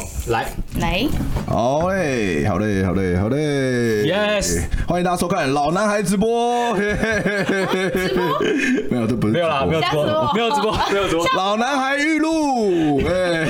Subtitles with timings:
[0.00, 0.46] 好，来。
[0.78, 1.06] 来，
[1.46, 3.36] 好嘞，好嘞，好嘞，好嘞
[4.06, 10.04] ，Yes，欢迎大家收看老男孩直播，嘿嘿嘿嘿嘿嘿， 没有，这不是没有啦，没有直播，
[10.34, 13.46] 没有直播，没有直播，老男孩玉露， 哎，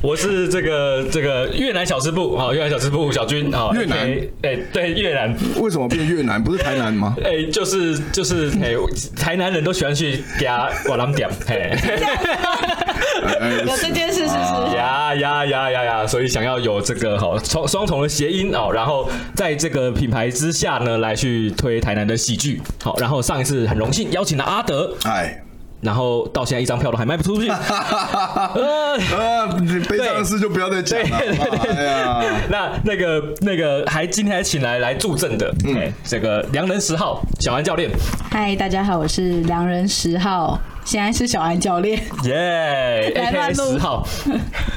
[0.00, 3.98] 我是这个这个越南小吃部啊，越南小吃部小军啊，越南，
[4.42, 6.42] 哎，对，越南，为什么变越南？
[6.42, 7.14] 不是台南吗？
[7.24, 8.74] 哎，就是就是，哎，
[9.16, 11.70] 台南人都喜欢去给他瓦郎点，嘿。
[13.66, 22.60] 有这件事是是呀呀呀呀呀，所以想要有这个好双双重的谐音哦，然后在这个品牌之下呢，来去推台南的喜剧。
[22.82, 25.42] 好，然后上一次很荣幸邀请了阿德，哎，
[25.80, 27.48] 然后到现在一张票都还卖不出去。
[27.50, 29.48] 呃，
[29.88, 31.18] 悲伤的事就不要再讲了。
[31.18, 37.90] 对对对，哎，那那个那个还今天还请来来助阵的，嗯，这个良人十号小安教练。
[38.30, 40.58] 嗨，大家好，我是良人十号。
[40.82, 44.04] 现在是小安教练，耶，AK 十号。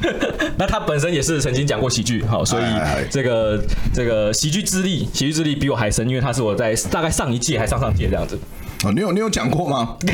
[0.59, 2.63] 那他本身也是曾经讲过喜剧，好，所以
[3.09, 3.59] 这个
[3.93, 8.37] 这个喜剧之力，喜剧之力比我还深，因为他是我在大概上一届还上上届这样子。
[8.83, 9.95] 哦，你有你有讲过吗？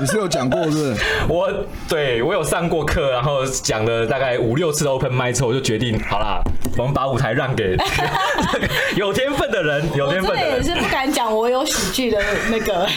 [0.00, 0.96] 你是有讲过是不是？
[1.28, 1.52] 我
[1.88, 6.42] 对我有上过课，然后讲了大概五六次 open mic 之后，我就决定好啦，
[6.76, 7.76] 我们把舞台让给
[8.96, 10.52] 有天分的人，有天分的人。
[10.52, 12.18] 我也是不敢讲我有喜剧的
[12.50, 12.88] 那个。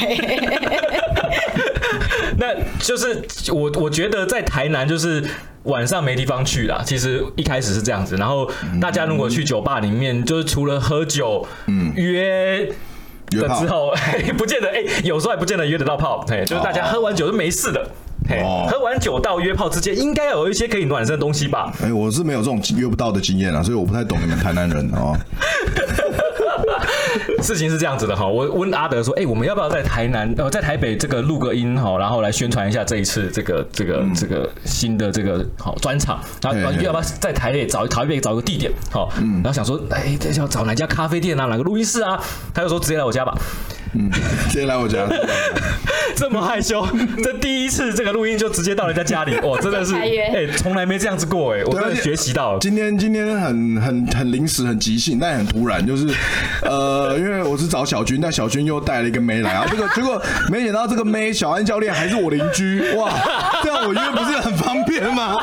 [2.37, 2.47] 那
[2.79, 5.23] 就是我，我觉得在台南就是
[5.63, 6.81] 晚上没地方去啦。
[6.85, 8.49] 其实一开始是这样子，然后
[8.81, 12.67] 大家如果去酒吧里面，就是除了喝酒，嗯，约
[13.31, 13.93] 了之后，
[14.37, 17.89] 不见得哎，有时候还不见得约得到炮，嘿，就是大家喝完酒是没事的，
[18.29, 21.71] 嘿，喝完酒到约炮之间，应该有一些可以暖身的东西吧？
[21.83, 25.15] 哎，我是没有这种约不到的经验啊，所以我不太懂你们台南人哦。
[27.41, 42.21] 事情是这样子的哈，我问阿德说，哎、欸，我们要不要在台南呃，在台北这个录个音哈，然后来宣传一下这一次这个这个、嗯、这个新的这个好专场，然后要不要在台北找台北找个地点好，嗯，然后想说，哎、欸，要找哪家咖啡店啊，哪个录音室啊？
[42.53, 43.37] 他就说直接来我家吧。
[43.97, 44.11] 嗯，
[44.49, 45.07] 直接来我家，
[46.15, 46.85] 这么害羞，
[47.23, 52.59] 这第一次这个录音就直接到人家家里，哇，真的是，哎，从来没这样子过，哎，我真的学习到了。
[52.59, 56.07] 今天今天很很很临时，很即兴，但也很突然，就是，
[56.63, 63.09] 呃， 因为我是找小军，但小军又带了一个妹来啊，这个结果没想到这个妹小安教练还是我邻居，哇，
[63.63, 65.37] 这样我约不是很方便吗？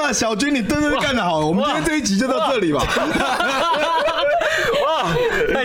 [0.00, 2.82] 哇，小军你真的是干得好，我们今天这一集就到这里吧。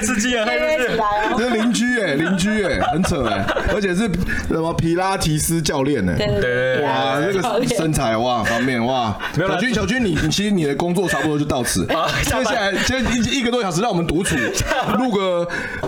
[0.05, 1.03] 太刺激了，太刺激了！
[1.37, 4.09] 这邻居哎，邻居哎，很扯哎，而且是
[4.47, 11.85] 什么皮拉提斯教练呢，对对对，哇，那个身材哇方面哇，小军小军，你你其实你的工作差不多就到此，
[12.23, 14.35] 接下来接一一个多小时，让我们独处
[14.97, 15.47] 录个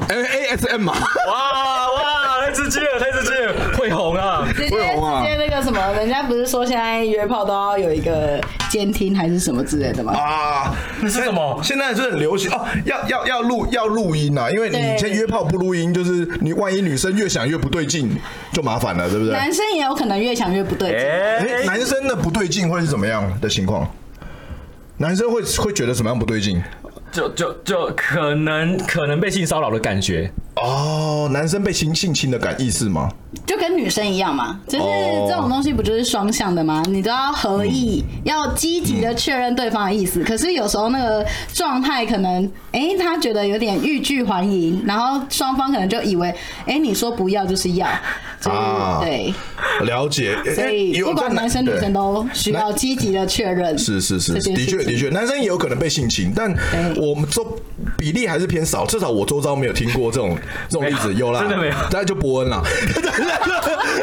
[0.10, 0.94] ASM 嘛，
[1.28, 8.40] 哇哇，太刺激了，太刺激了，会红啊，会红啊，直接那个什么，人家不是说现在约炮都要有一个
[8.70, 10.14] 监听还是什么之类的吗？
[10.14, 11.60] 啊，那是什么？
[11.64, 18.16] 现在是很流行哦，要要要录要录音啊，因为你先约炮不录音，就是你万一女生越想越不对劲，
[18.52, 19.34] 就麻烦了，对不对？
[19.34, 21.00] 男生也有可能越想越不对劲。
[21.00, 23.90] 哎，男生的不对劲会是怎么样的情况？
[24.98, 26.62] 男生会会觉得什么样不对劲？
[27.12, 30.30] 就就就可能可能被性骚扰的感觉。
[30.64, 33.10] 哦，男生被性性侵的感意思吗？
[33.46, 34.84] 就跟女生一样嘛，就是
[35.28, 36.84] 这种东西不就是双向的吗？
[36.88, 40.22] 你都要合意，嗯、要积极的确认对方的意思。
[40.22, 46.30] 嗯、可是有时候那个状态可能，哎、欸，他觉得有点欲拒还迎，然后双方可能就以为，
[46.66, 47.88] 哎、欸，你说不要就是要，
[48.42, 49.34] 就是、啊，对，
[49.86, 50.36] 了解。
[50.56, 53.78] 所以不管男生女生都需要积极的确认。
[53.78, 56.50] 是是是，的确的确，男生也有可能被性侵，但
[56.96, 57.46] 我们周
[57.98, 60.38] 比例还是偏少，至少我周遭没有听过这种。
[60.70, 62.62] 这种例子有啦，真的没有，大家就伯恩了，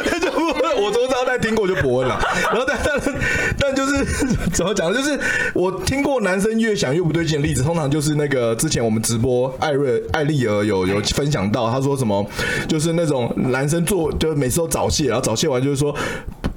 [0.04, 2.18] 那就伯恩，我都知道，但听过就伯恩啦。
[2.50, 3.14] 然后但但
[3.58, 4.04] 但就是
[4.52, 4.96] 怎么讲呢？
[4.96, 5.18] 就是
[5.52, 12.26] 我听过男生越想越不对劲的例子，通常就是那个之前我们直播艾瑞艾丽儿有有分享到，他说什么，
[12.68, 15.94] 就是那种男生做就每次都早泄，然后早泄完就是说。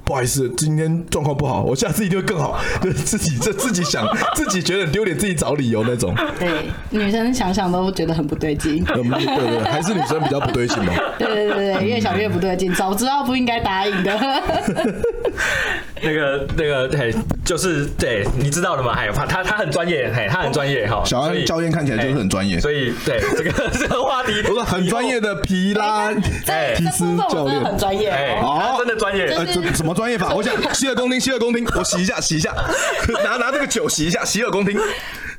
[0.08, 2.58] 不好意思，今天状况不好，我下次一定会更好。
[2.80, 6.14] 就 是自己这自己想，自己觉得丢脸，自己找理由那种。
[6.38, 6.48] 对，
[6.88, 8.82] 女生想想都觉得很不对劲。
[8.86, 10.94] 对对对，还是女生比较不对劲嘛。
[11.18, 14.18] 对对对对，越想越不对劲，早知道不应该答应的。
[16.02, 17.14] 那个那个，嘿，
[17.44, 18.94] 就是对，你知道的嘛？
[18.94, 21.02] 还有他他他很专业，嘿，他很专业哈。
[21.04, 28.10] 小安教练看起来就是很专业，所以对这个 这个话题，不是很专业的皮拉皮斯教练很专业，
[28.42, 29.26] 哦，真的专业。
[29.26, 30.34] 呃，怎什么专业法？
[30.34, 32.54] 我想洗耳恭听，洗耳恭听，我洗一下，洗一下，
[33.24, 34.78] 拿拿这个酒洗一下，洗耳恭听。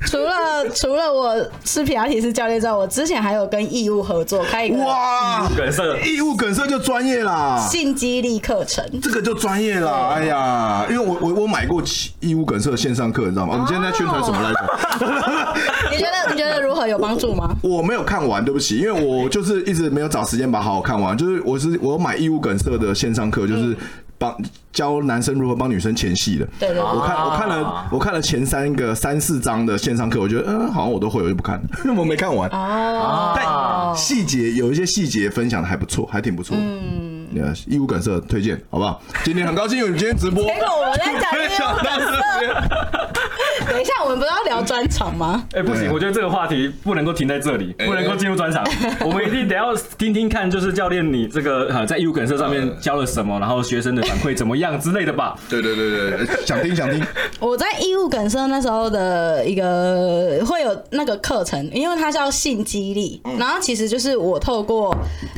[0.06, 10.14] 除了除了我是皮拉提斯教练之外，我之前还有跟义务合作开一个哇，梗塞义务梗塞就专业啦，性激励课程，这个就专业啦。
[10.14, 11.82] 哎呀，因为我我我买过
[12.20, 13.52] 义务梗塞的线上课，你知道吗？
[13.52, 15.54] 我们今天在宣传什么来着？
[15.92, 17.54] 你觉得你觉得如何有帮助吗？
[17.62, 21.16] 我没有看完，对不起，因为我就是一直没有找时间把好好看完。
[21.16, 23.76] 就是我是我买义务梗塞的线上课，就是
[24.20, 24.36] 帮
[24.70, 26.46] 教男生如何帮女生前戏的。
[26.58, 32.48] 对对，我看我看了我看了前三个三四章的线上课，我觉得嗯好像我都会，我就不看了， 因为我没看完。
[32.50, 36.54] 哦，但细节有一些细节分享的还不错，还挺不错。
[36.60, 37.19] 嗯，
[37.66, 39.00] 义务梗社推荐，好不好？
[39.24, 40.42] 今天很高兴有你今天直播。
[40.44, 43.10] 结果我们在讲义务梗塞。
[43.70, 45.44] 等一下，我们不是要聊专场吗？
[45.54, 48.66] 哎，不行，我觉得这个话题不能够停在这里，不能够进入专场。
[49.00, 55.36] 我们一定得要听听看，就是教练你这个呃在义务梗社上面教了什么，然后学生的反馈怎么样之类的吧？
[55.48, 57.04] 对对对对，想听想听。
[57.38, 64.96] 我在义务梗社那时候的一个会有那个课程，因为它叫性激励，然后其实就是我透过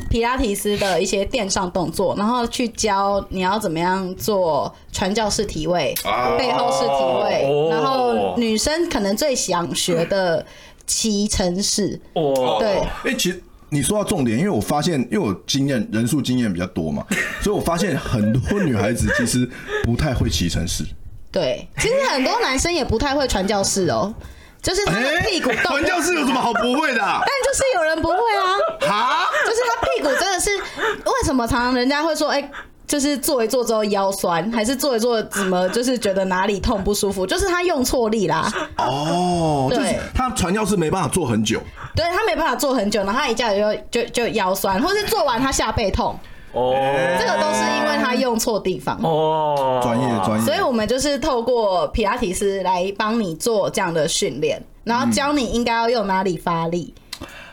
[0.08, 5.94] 皮拉提斯的一些电上动作，然后去教你要怎么样做传教士体位、
[6.38, 8.12] 背后式体位，然后。
[8.36, 10.44] 女生可能最想学的
[10.86, 17.04] 骑乘式哦，对，哎，其实你说到重点，因为我发现，因为我经验人数经验比较多嘛，
[17.42, 19.48] 所以我发现很多女孩子其实
[19.84, 20.84] 不太会骑乘式。
[21.30, 24.14] 对，其实很多男生也不太会传教士哦，
[24.62, 25.62] 就是他的屁股动。
[25.62, 27.00] 传教士有什么好不会的？
[27.00, 32.50] 但就是有人不会啊，哈，就是他屁股真的是为什么常常人家会说，哎。
[32.84, 37.26] 就是坐一坐之后腰酸，还是坐一坐怎么就是觉得哪里痛不舒服？
[37.26, 38.52] 就是他用错力啦。
[38.76, 41.58] 哦，对，他传教士没办法坐很久。
[41.96, 46.14] 对，他没办法坐很久，然后他一下就就就腰酸，或是做完他下背痛。
[46.52, 46.74] 哦，
[47.18, 49.00] 这个都是因为他用错地方。
[49.02, 50.44] 哦，专业专业。
[50.44, 56.92] 所以我们就是透过皮拉提斯来帮你做这样的训练，然后教你应该要用哪里发力。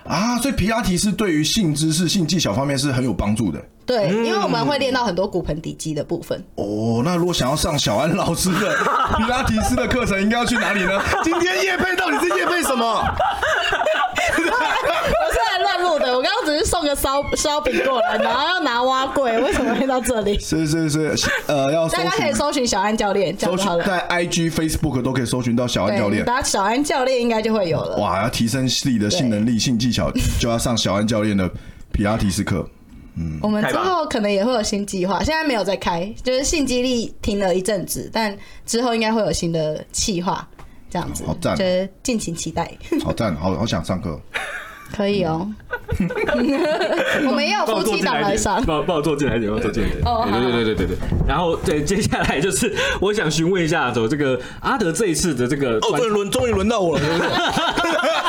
[0.06, 3.60] 啊，所以皮拉提斯对于性知识、性技巧方面是很有帮助的。
[3.86, 6.44] 对，因为我们会练到很多骨盆底肌的部分。
[6.56, 8.78] 哦，那如果想要上小安老师的
[9.18, 11.02] 皮拉提斯的课程，应该要去哪里呢？
[11.24, 13.04] 今天叶配到底是叶配什么？
[14.38, 20.40] 我是来乱录的，我刚刚只是送个烧烧饼过来，然后要拿挖柜，为什么会到这里？
[20.40, 21.16] 是是是，
[21.46, 27.98] 呃，要大家可以搜寻小安教练，搜寻在 IG、Facebook 都可以搜寻到小安教练，打小安教练应该就会有了。
[27.98, 31.48] 哇，要提升自己的性能力、性技巧，就要上小安教练的
[31.92, 32.68] 皮拉提斯课。
[33.16, 38.36] 嗯，我们之后可能也会有新计划，现在没有在开，就是性激励停了一阵子，但
[38.66, 40.48] 之后应该会有新的计划，
[40.90, 42.72] 这样子，好赞，就是敬请期待。
[43.04, 44.20] 好赞，好好想上课，
[44.96, 45.48] 可以哦。
[47.28, 50.04] 我们也有夫妻档来上，帮帮我坐进来一点，帮我坐进来一点。
[50.06, 50.98] 哦，对对对对对对。
[51.28, 57.24] 然后对， 接下来就是我想询问一下，走这个阿德这一次的这个，哦，终于轮终于轮到我了，对不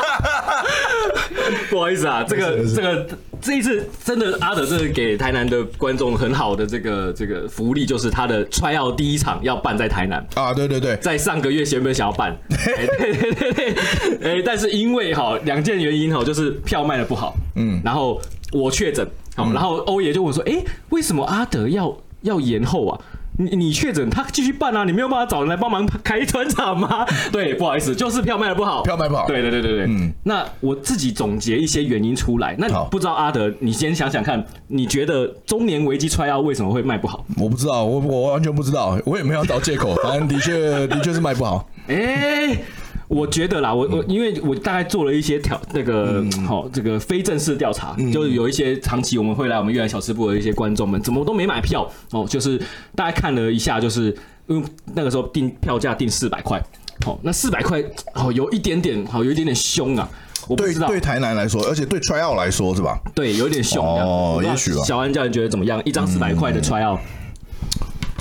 [1.77, 3.07] 好意思啊，这个这个。
[3.43, 10.23] 这一次真的阿德，这是给台南的观众很好的这个这个福利，就是他的 try out 第一场要办在台南。
[10.35, 13.73] 啊，对对对，在上个月原本想要办， 对对对对，
[14.21, 18.21] 哎，但是因为哈两件原因哈，就是票卖的不好，嗯，然后
[18.51, 19.03] 我确诊，
[19.35, 23.01] 好，然后欧爷就问说，哎，为什么阿德要要延后啊？
[23.37, 27.05] 你你确诊，他继续办啊，你没有办法找人来帮忙开专场吗？
[27.31, 29.25] 对，不好意思，就是票卖的不好，票卖不好。
[29.25, 32.55] 对对对对对，嗯，那我自己总结一些原因出来。
[32.57, 37.25] 那不知道阿德，你先想想看，你觉得中年危机 try out 为什么会卖不好？
[37.37, 41.67] 我不知道，我我完全不知道，我也没有找借口，反正的确 的确是卖不好。
[41.87, 42.63] 哎、欸。
[43.11, 52.57] 我觉得啦，我我因为我大概做了一些调那个好、嗯、这个非正式调查，嗯、就是有一些长期我们会来我们越南小吃部的一些观众们，怎么都没买票哦，就是
[52.95, 54.15] 大概看了一下，就是
[54.47, 54.65] 因为
[54.95, 56.63] 那个时候定票价定四百块，
[57.05, 60.09] 好，那四百块好有一点点好有一点点凶啊，
[60.47, 62.97] 我不知道对对台南来说，而且对 try out 来说是吧？
[63.13, 64.81] 对，有点凶哦，也许吧。
[64.85, 65.81] 小安教练觉得怎么样？
[65.83, 66.97] 一张四百块的 try out。
[66.97, 67.20] 嗯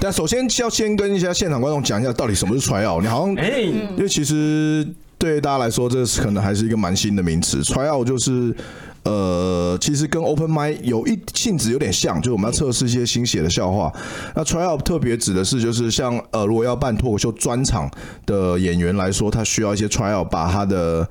[0.02, 3.02] 但首先要先跟一下现场观众讲一下，到底什么是 try out。
[3.02, 4.87] 你好像，因为其实
[5.19, 7.61] 对大家来说，这是可能还是一个蛮新的名词。
[7.61, 8.54] try out 就是，
[9.02, 13.92] 呃，其实跟 open mic 有一性质有点像，就是我们要测试一些新写的笑话。
[14.35, 17.90] 那 try out 特别指的是，就是像呃，如果要办脱口秀专场
[18.25, 21.07] 的演员来说，他需要一些 try out，把他的。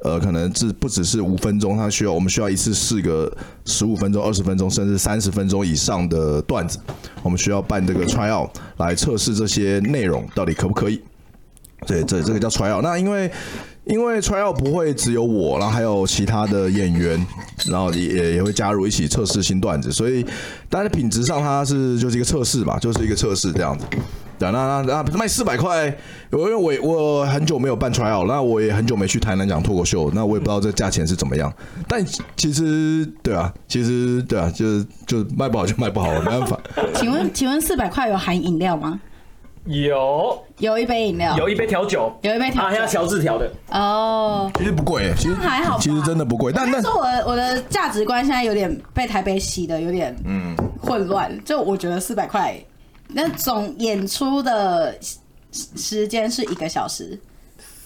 [0.00, 3.34] 呃，可能只不只是五分钟，他需要我们需要一次试个
[3.64, 6.78] 十五分钟、二十分钟，甚至三十分钟以上的段子，
[7.22, 11.00] 我们需要办这个 try out 来测试这些内容到底可不可以。
[11.86, 12.82] 对，这这个叫 try out。
[12.82, 13.30] 那因为
[13.84, 17.26] 因为 try out 不会只有我，然后还有其他的演员，
[17.66, 20.24] 然后也也会加入一起测试新段子，所以
[20.68, 23.84] 但是品质上它是就是一个测试吧，就是一个测试这样子。
[24.38, 25.86] 对，那那那卖四百块，
[26.32, 31.52] 因为我我很久没有办 try out，那我也很久没去台南讲脱口秀，那我也不知道这价钱是怎么样。
[31.88, 32.04] 但
[32.36, 36.58] 其实对啊，其实对啊，就是就卖不好就卖不好了，没办法。
[36.94, 39.00] 请问请问四百块有含饮料吗？
[39.64, 44.48] 有有一杯饮料，有一杯调酒，有一杯调酒，啊，要调制调的哦。
[44.56, 46.52] 其实不贵，其实还好，其实真的不贵。
[46.54, 52.56] 但但是我我的价值观现在有点被台北洗的有点嗯混乱，就我觉得四百块
[53.08, 54.98] 那总演出的
[55.52, 57.18] 时间是一个小时。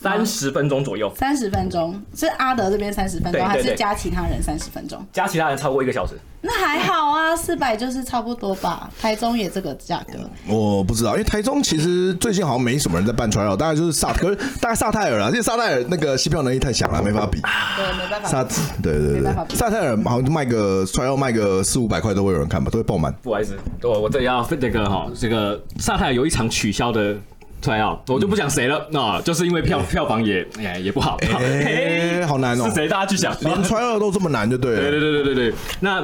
[0.01, 5.05] 三十分钟左右，三十分钟是阿德这边三十分钟，还是加其他人三十分钟？
[5.13, 8.89] 加其他人超过一个小时，那还好啊，四百就是差不多吧。
[8.99, 17.39] 台中也这个价格，我不知道，因为台中其实最近好像没什么人在办 try out，大概就是萨，可 是大概萨泰尔啊，因为萨泰尔那个吸票能力太强了，没法比。
[17.77, 18.29] 对，没办法。
[18.29, 18.43] 萨，
[18.83, 23.13] 对对对，萨泰尔好像卖个 try out 卖个四五百块都会有人看吧，都会爆满。
[23.23, 27.15] 不好意思，我我这里要这个哈，这个萨泰尔有一场取消的。
[27.61, 30.47] Try out，我就不讲谁了，那就是因为票票房也
[30.83, 32.69] 也不好，哎，好难哦。
[32.69, 32.89] 是谁？
[32.89, 34.81] 大家去想，连 try out 都这么难，就对了。
[34.81, 35.55] 对对对对对对。
[35.81, 36.03] 那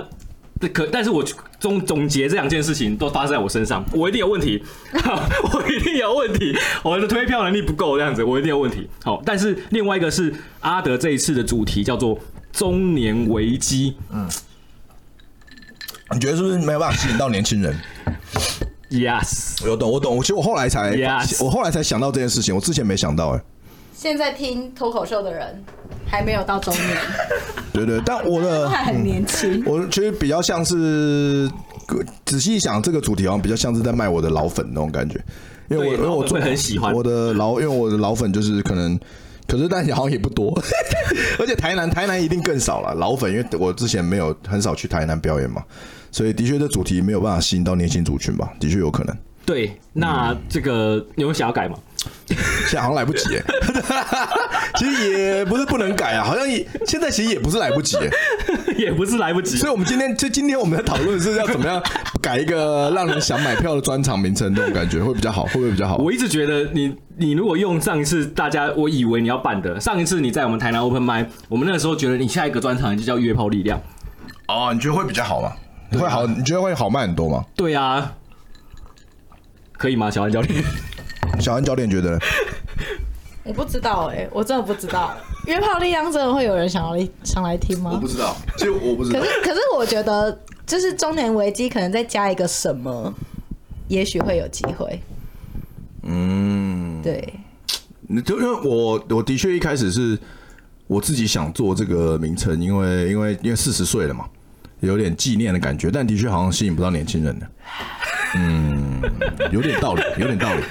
[0.73, 1.25] 可，但是我
[1.61, 4.63] 总总结这两件事情都发生在我身上，我一定有问题，
[5.53, 8.89] 我一定有问题，我的推票能力不够，这样子我一定有问题。
[9.05, 12.19] 好，但是另外一个是阿德这一次的主题叫做
[12.53, 14.27] 中年危机，嗯，
[16.13, 17.75] 你觉得是不是没有办法吸引到年轻人
[18.91, 20.21] ？Yes，我懂，我懂。
[20.21, 21.45] 其实我后来才，Yes.
[21.45, 23.41] 我后来才想到这件事情，我之前没想到哎。
[23.95, 25.65] 现在听脱口秀的人
[26.07, 26.99] 还没有到中年，
[27.73, 29.63] 对对，但我的 还很年轻。
[29.65, 31.51] 我觉得比较像是，
[32.27, 35.19] 仔细一想，这个主题好像比较像是在卖我的老粉那种感觉，
[35.69, 39.01] 因为我因为我最很喜欢我的老，因为我的老粉就是可能，
[39.49, 40.53] 可是但好像也不多，
[41.41, 45.65] 而且台南台南一定更少了老粉，因为我之前没有很少去台南表演嘛。
[46.17, 48.51] 所以的确，这主题没有办法吸引到年轻族群吧？
[48.59, 49.15] 的确有可能。
[49.45, 51.77] 对，那这个你有想要改吗？
[52.67, 53.45] 现在好像来不及耶。
[54.77, 57.99] 其实也不是不能改啊，好像也现在其实也不是来不及，
[58.79, 59.59] 也不是来不及。
[59.59, 61.83] 所以，我们今天就今天我们在讨论是要怎么样
[62.23, 65.97] 改一个让人想买票的专场名称，那种感觉会比较好，会不会比较好？
[65.99, 73.79] 我一直觉得你你如果用上一次大家我以为你要办的上一次你在我们台南 Open Mic，我们那个时候觉得你下一个专场就叫约炮力量。
[74.49, 75.53] 哦，你觉得会比较好吗？
[75.93, 76.27] 会好？
[76.27, 77.45] 你觉得会好卖很多吗？
[77.55, 78.15] 对啊，
[79.73, 80.11] 可以吗？
[80.11, 80.65] 小安教练，
[81.41, 82.19] 小安教练觉得？
[83.45, 85.15] 我不知道哎、欸，我真的不知道。
[85.47, 87.93] 约炮力量真的会有人想要想来听吗？
[87.95, 89.21] 我不知道，其实我不知道。
[89.21, 93.15] 可是可是我觉得，就是中年危机可能再加一个什么，
[93.87, 95.01] 也许会有机会。
[96.03, 97.35] 嗯，对。
[98.09, 100.19] 你就因为我我的确一开始是
[100.87, 104.25] 我自己想做这个名称，因为因为因为四十岁了嘛。
[104.81, 107.47] 有点纪念的感觉，但的确好像吸引不到年轻人的。
[108.35, 109.01] 嗯，
[109.51, 110.63] 有点道理， 有点道理。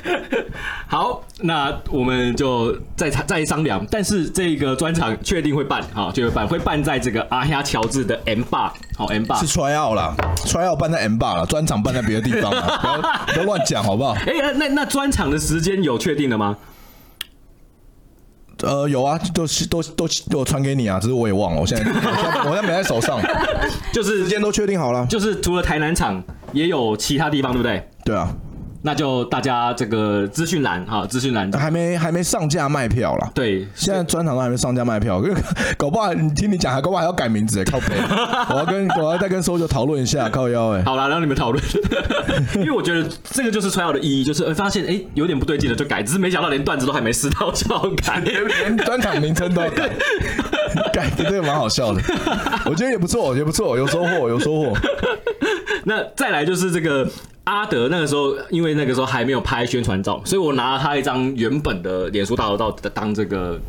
[0.88, 3.86] 好，那我们就再再商量。
[3.90, 13.02] 但是这个专场确定会办，好，就会办，会办在这个阿哈乔治的 M Bar，好，M Bar 是 try out 啦，try out 办在 M Bar 了，专场办在别的地方了，不要
[13.34, 14.14] 不要乱讲，好不好？
[14.28, 16.56] 哎、欸，那那专场的时间有确定了吗？
[18.64, 21.84] 呃，有啊，都都都都传给你啊，只是我也忘了，我现在
[22.46, 23.22] 我现在没在手上，
[23.94, 27.90] 就是时间都确定好了，就是除了台南场，也有其他地方，对不对？
[28.06, 28.34] 对啊。
[28.86, 33.32] 那就大家这个资讯栏哈，资讯栏还没还没上架卖票啦。
[33.34, 35.20] 对，现在专场都还没上架卖票，
[35.75, 37.96] 搞不好你听你讲，还搞不好还要改名字哎，靠背。
[38.54, 40.84] 我要跟我要再跟 Soju 讨论一下，靠腰哎。
[40.84, 41.63] 好了，让你们讨论，
[42.58, 49.89] 因为我觉得这个就是 try out 的意义，就是发现哎有点不对劲了就改，只是没想到连段子都还没试到就要改，连专场名称都要改，
[50.96, 52.02] 改的这个蛮好笑的。
[52.66, 54.74] 我觉得也不错，也不错，有收获，有收获。
[55.84, 57.06] 那再来就是这个。
[57.46, 63.62] 阿德那个时候，因为那个时候还没有拍宣传照，所以我拿了他一张原本的脸书大头照当这个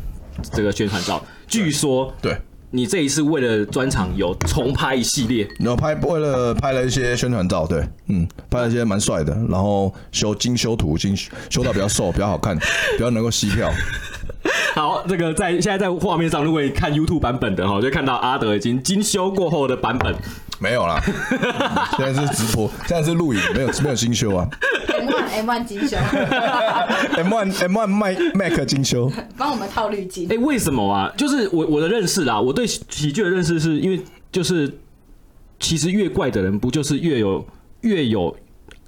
[0.51, 1.23] 这个宣传照。
[1.47, 2.35] 据说，对
[2.71, 13.71] 你这一次为了专场有重拍一系列，有拍为了拍了一些宣传照，对，嗯，拍了一些蛮帅的，然后修精修图，精修到比较瘦，比较好看，比较能够吸票。
[14.75, 20.15] 好，这个在现在在画面上，如果你看 YouTube 版本的哈，就看到阿德已经精修过后的版本。
[20.59, 20.99] 没有啦，
[21.97, 24.49] 现在是直播，现在是录影，没有没有精修啊。
[24.89, 25.97] M one M one 精修，
[27.15, 30.27] M one M one Mac Mac 精修，帮我们套滤镜。
[30.31, 31.13] 哎，为什么啊？
[31.15, 34.01] 就是我我的认识啦，我对喜剧的认识是因为
[34.31, 34.79] 就是
[35.59, 37.45] 其实越怪的人不就是越有
[37.81, 38.35] 越有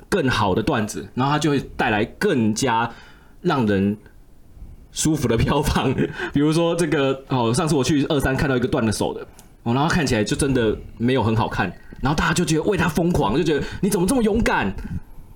[0.09, 2.89] 更好的段子，然后他就会带来更加
[3.41, 3.95] 让人。
[4.91, 5.93] 舒服的票房，
[6.33, 9.21] 比如说这个哦，上次我去二三看到一个断了手的
[9.63, 14.73] 哦，然后看起来就真的没有很好看，然后大家就觉得为他疯狂，就觉得你怎么这么勇敢？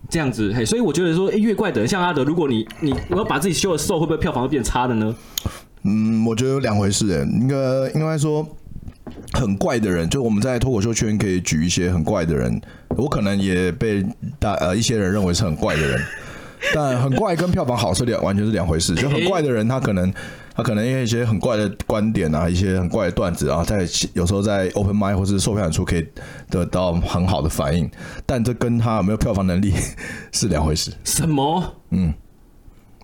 [0.10, 5.16] 这样子，嘿，所以我觉得说，哎，越怪的人像阿德，如果你你我要把自己修的瘦，会不会票房会变差的呢？
[5.84, 7.56] 嗯，我觉得有两回事，哎，应该
[7.96, 8.46] 应该说
[9.32, 14.06] 很怪的人，就我们在脱口秀圈可以举一些很怪的人，我可能也被
[14.38, 16.00] 大呃一些人认为是很怪的人，
[16.74, 20.14] 但很怪跟票房好是两完全是两回事， 就很怪的人他可能。
[20.56, 26.08] 他可能因为一些很怪的观点啊，一些很怪的段子啊，在有时候在 open mic 或是售票演出可以
[26.48, 27.90] 得到很好的反应，
[28.24, 29.74] 但这跟他有没有票房能力
[30.32, 30.92] 是两回事。
[31.04, 31.76] 什么？
[31.90, 32.14] 嗯，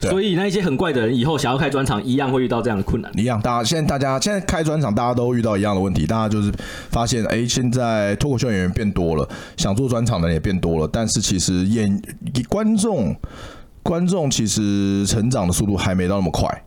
[0.02, 3.12] 所以那一些很怪的人以后想要开专场，一样会遇到这样的困难。
[3.18, 6.06] 一样，大家现在大家现在开专场，大家都遇到一样的问题。
[6.06, 6.52] 大家就是
[6.90, 9.28] 发现，哎，现在脱口秀演员变多了，
[9.58, 12.02] 想做专场的人也变多了，但是其实演
[12.48, 13.16] 观众
[13.84, 16.64] 观众其实成长的速度还没到那么快。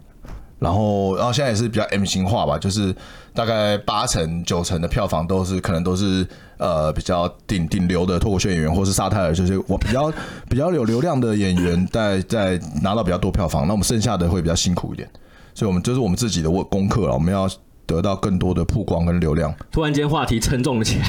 [0.59, 2.95] 然后，然后现在也是比较 M 型化吧，就是
[3.35, 6.27] 大概八成九成的票房都是可能都是
[6.59, 10.13] 呃比较顶顶流的脱口秀演员，或是沙泰尔，就是我比较
[10.49, 15.09] 比较有流量的演员在在拿到比较多票房，那我们剩下的会比较辛苦一点，
[15.55, 17.49] 所以我们就是我们自己的功课了，我们要
[17.87, 19.55] 得到更多的曝光跟流量。
[19.71, 21.05] 突然间话题沉重了起来，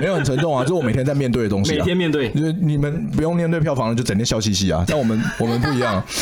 [0.00, 6.02] 没有很沉重啊，就是我每天在面对的东西，每天面对，就是你们不用面对票房，就整天笑嘻嘻啊，但我们我们不一样。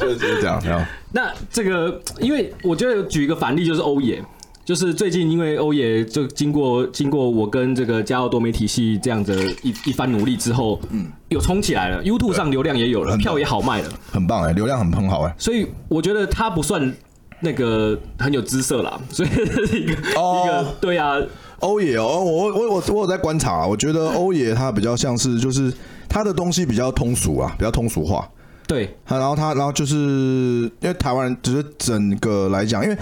[0.00, 0.86] 就是这样。
[1.12, 4.22] 那这个，因为我觉得举一个反例，就是欧野，
[4.64, 15.34] 就是最近因为欧野就经过经过我跟这个嘉奥多媒体系这样的一一番努力之后，嗯，有冲起来了，YouTube 上流量也有了，票也好卖了，很棒哎，流量很很好哎。
[15.36, 16.94] 所以我觉得他不算
[17.40, 21.16] 那个很有姿色啦， 所以是一个、哦、一个对啊，
[21.58, 25.72] 欧野哦，我我我我有在观察，我觉得欧野他比较像是就是
[26.08, 28.28] 他的东西比较通俗啊，比较通俗化。
[28.70, 32.96] 对，然后他，然后就是因为台湾人，只是整个来讲，因为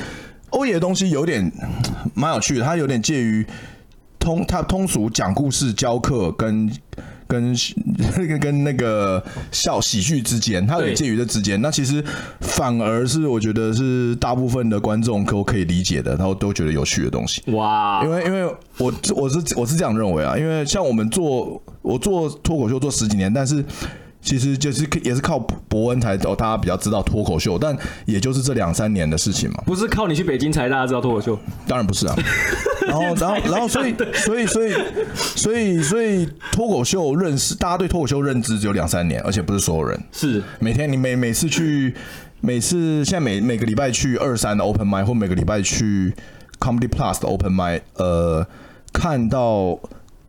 [0.49, 1.53] 欧野的东西有点
[2.15, 3.45] 蛮有趣的，他有点介于
[4.19, 6.73] 通，他通俗讲故事、教课跟
[7.27, 7.55] 跟
[8.17, 9.23] 跟跟那个
[9.53, 11.61] 笑喜剧之间，他有点介于这之间。
[11.61, 12.03] 那其实
[12.41, 17.43] 反而是我觉得是大部分的观众都可以理解的，然后都觉得有趣的东西。
[17.53, 18.45] 哇，因为因为
[18.79, 23.63] 我我是我是这样认为啊，因为像我们做我做脱口秀做十几年，但是。
[24.21, 29.63] 其实就是也是靠博恩才哦，大家比较知道脱口秀，但也就是这两三年的事情嘛。
[29.65, 32.17] 不是靠你去北京才大家知道脱口秀，当然不是啊。
[32.89, 34.73] 然后，然后，然后，所以，所以，所以，
[35.15, 40.01] 所以，所以脱口秀认识，大家对脱口秀认知只有两三年，而且不是所有人。
[40.11, 41.95] 是每天你每每次去，
[42.41, 46.15] 每次现在每每个礼拜去二三的 open mic 或每个礼拜去
[46.59, 48.47] comedy plus 的 open mic，呃，
[48.91, 49.79] 看到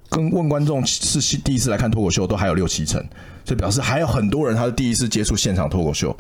[0.10, 3.02] 跟问观众是第一次来看脱口秀，都还有六七成。
[3.50, 6.16] 就表示还有很多人他是第一次接触现场脱口秀，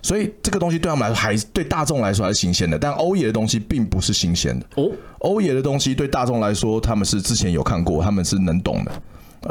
[0.00, 2.78] 所以这个东西对他们来说还对大众来说还是新鲜的。
[2.78, 8.92] 但欧野的东西并不是新鲜的哦，欧野的东西对大众来说他们是之前有看过，他们是能懂的。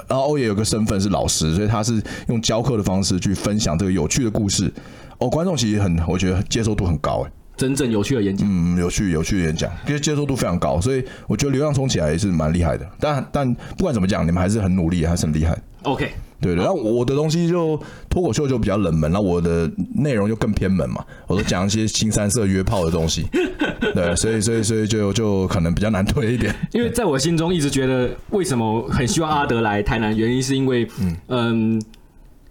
[0.07, 4.73] 然后欧野有个身份是老师，所以他是用教课的方式去分享这个有趣的故事。
[5.19, 12.89] 哦，观众其实很，我觉得接受度很高哎，真正有趣的演讲，嗯，有趣有趣的演讲，因为接受度非常高，所以我觉得流量冲起来也是蛮厉害的。
[12.99, 15.55] 但但不管怎么讲，你们还是很努力，还是很厉害。
[15.83, 16.09] OK。
[16.41, 17.77] 对对，然后我的东西就
[18.09, 23.25] 脱口秀就比较冷门，然后我的内容就更偏门嘛，我都讲一些新三色约炮的东西，
[23.93, 26.55] 对，所以所以所以就就可能比较难推一点。
[26.71, 31.81] 因为在我心中一直觉得，为什么很希望阿德来台南，原因是因为，嗯嗯，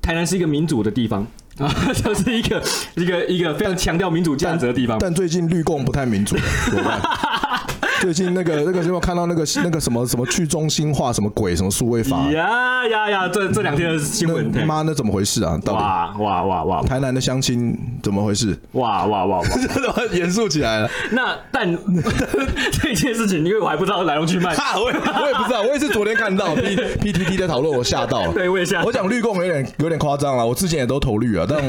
[0.02, 1.26] 台南是一个民主的地方
[1.58, 2.62] 啊， 就是一个
[2.94, 4.98] 一个一个非常强调民主价值的地方。
[4.98, 6.36] 但，但最近绿共不太民主，
[6.70, 7.00] 怎么办？
[8.00, 12.30] 最近那个那个，有没有看到那个那个什么什么去中心化什么鬼什么数位法？
[12.30, 13.28] 呀呀呀！
[13.28, 15.58] 这这两天的新闻，妈，那怎么回事啊？
[15.66, 16.82] 哇哇哇哇！
[16.82, 18.56] 台南的相亲怎么回事？
[18.72, 19.44] 哇哇哇哇！
[20.12, 20.90] 严肃起来了。
[21.10, 21.76] 那但
[22.72, 28.32] 这件事情，因为我还不知道来龙去脉，我也我也不知道，我也是昨天看到 P P T T 在讨论，我吓到了。
[28.32, 28.84] 对，我也吓。
[28.84, 31.60] 我讲绿共有点有点夸张了，我之前也都投绿啊，但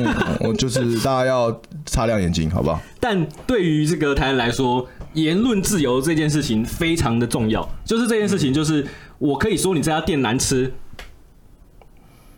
[0.42, 2.80] 我就是大家要擦亮眼睛，好不好？
[3.00, 4.88] 但对于这个台南来说。
[5.14, 8.86] 言论自由这件事情非常的重要，就是这件事情，就是
[9.18, 10.72] 我可以说你这家店难吃，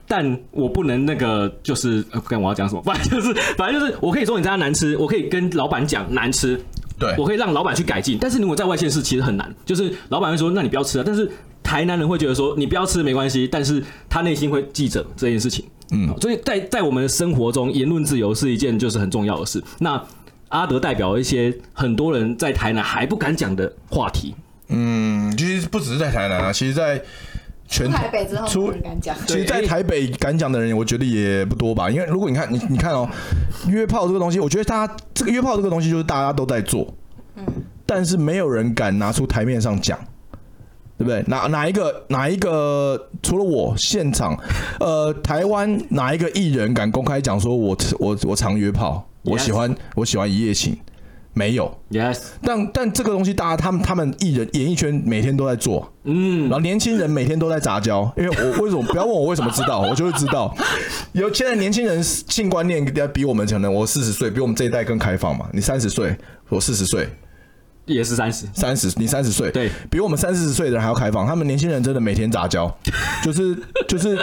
[0.08, 6.60] 但我不能那个，就是不看我要讲什么， 反正就是反正就是我可以说你这家难吃，我可以跟老板讲难吃，
[7.00, 8.18] 对，我可以让老板去改进。
[8.20, 11.30] 但是如果在外县市其实很难，就是老板会说那你不要吃啊，但是
[11.64, 19.64] 台南人会觉得说你不要吃没关系，但是他内心会记着这件事情，嗯，所以在在我们的生活中，言论自由是一件就是很重要的事。
[19.80, 20.04] 那
[20.52, 24.36] 阿德代表一些很多人在台南还不敢讲的话题。
[24.68, 27.02] 嗯，其实不只是在台南啊，其实，在
[27.68, 29.16] 全台北之后出敢讲。
[29.28, 31.90] 其实，在台北敢讲的人，我觉得也不多吧。
[31.90, 33.10] 因为如果你看，你你看哦，
[33.68, 36.88] 约炮这个东西，我觉得大家这个约炮这个东西，就是大家都在做，
[37.36, 37.46] 嗯，
[37.86, 39.98] 但是没有人敢拿出台面上讲。
[40.98, 41.24] 对不对？
[41.26, 44.38] 哪哪一个哪一个除了我现场，
[44.80, 50.78] 呃，台湾哪一个艺人敢公开讲说我我我常约炮，我喜欢我喜欢一夜情？
[51.34, 51.74] 没有。
[51.90, 60.54] Yes，但但这个东西，大家他们他们艺人演艺圈每天都在做，嗯，然后年轻人每天都在杂交，因为我为什么不要问我为什么知道，我就会知道，
[61.14, 66.14] 有现在年轻人性观念要比我们可能我四十岁，比我们这一代更开放嘛，你三十岁，
[66.50, 67.08] 我四十岁。
[67.86, 71.26] 也是三十，三十，你三十岁，对，比我们三四十岁的人还要开放。
[71.26, 72.74] 他们年轻人真的每天杂交，
[73.24, 73.58] 就是
[73.88, 74.16] 就是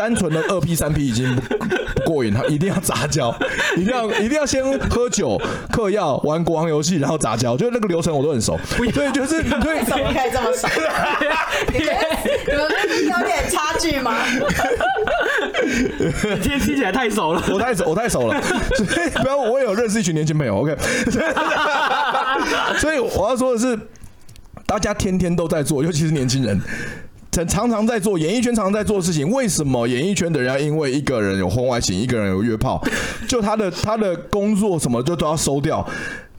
[0.00, 1.54] 单单纯的二 P 三 P 已经不
[1.94, 3.32] 不过瘾，他一定要杂交，
[3.76, 8.58] 一定要一定要先喝酒、嗑药、玩国王游戏，然后杂交，就是那个流程我都很熟。
[8.92, 10.66] 对，就是对，怎么可以这么熟？
[11.72, 11.94] 你觉得
[12.88, 14.16] 你们有点差距吗？
[16.40, 18.42] 今天听起来太熟了，我太熟，我太熟了。
[18.74, 18.88] 所以
[19.22, 20.56] 不要，我也有认识一群年轻朋友。
[20.56, 20.76] OK，
[22.78, 23.78] 所以我要说的是，
[24.66, 26.60] 大家天天都在做，尤其是年轻人，
[27.30, 29.30] 常常常在做演艺圈，常常在做的事情。
[29.30, 32.82] 为什么演艺圈的人要因为一个人有婚外情，一个人有约炮，
[33.28, 35.86] 就他的他的工作什么就都要收掉？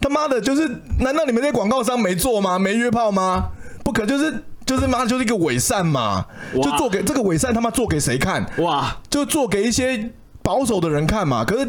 [0.01, 0.67] 他妈的，就是
[0.99, 2.59] 难道你们这些广告商没做吗？
[2.59, 3.49] 没约炮吗？
[3.83, 4.33] 不可，就是
[4.65, 6.25] 就是妈，就是一个伪善嘛，
[6.55, 8.45] 就做给这个伪善他妈做给谁看？
[8.57, 10.09] 哇，就做给一些
[10.41, 11.45] 保守的人看嘛。
[11.45, 11.67] 可是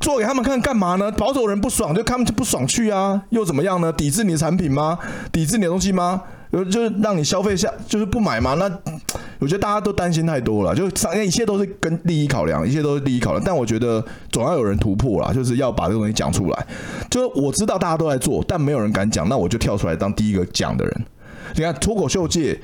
[0.00, 1.12] 做给他们看干嘛呢？
[1.12, 3.92] 保守人不爽，就他们就不爽去啊，又怎么样呢？
[3.92, 4.98] 抵制你的产品吗？
[5.30, 6.22] 抵制你的东西吗？
[6.50, 8.54] 就是让你消费下，就是不买吗？
[8.54, 8.68] 那
[9.38, 13.42] 我觉得大家都担心太多了，就商业一切都是跟利益考量，一切都是利益考量。
[13.44, 16.66] 但我觉得总要有人突破啦，就是要把这个东西讲出来。
[17.08, 21.04] 就是我知道大家都在做，但没有人敢讲，那我就跳出来当第一个讲的人。
[21.54, 22.60] 你看脱口秀界，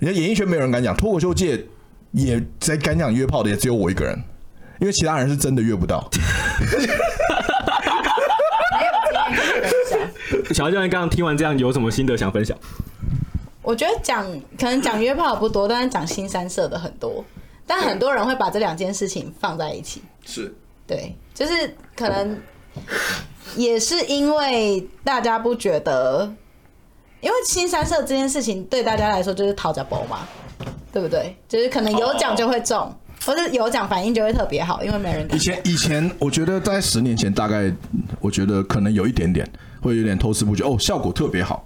[0.00, 1.64] 你看演艺圈没有人敢讲，脱口秀界
[2.10, 4.18] 也在敢讲约炮的也只有我一个人，
[4.80, 6.06] 因为其他人是真的约不到。
[10.54, 12.56] 小教练刚刚听完这样，有什么心得想分享？
[13.62, 14.24] 我觉得讲
[14.58, 17.24] 可能讲约炮不多，但是讲新三色的很多，
[17.66, 20.02] 但很多人会把这两件事情放在一起。
[20.24, 20.52] 是，
[20.86, 22.38] 对，就是可能
[23.56, 26.32] 也是因为大家不觉得，
[27.20, 30.26] 因为新三色这件事情对大家来说就是讨价包嘛，
[30.90, 31.36] 对不对？
[31.46, 32.92] 就是可能有奖就会中，
[33.26, 35.36] 或者有奖反应就会特别好，因为没人敢。
[35.36, 37.70] 以前以前，我觉得在十年前，大概
[38.20, 39.48] 我觉得可能有一点点
[39.80, 41.64] 会有点偷师不觉哦，效果特别好。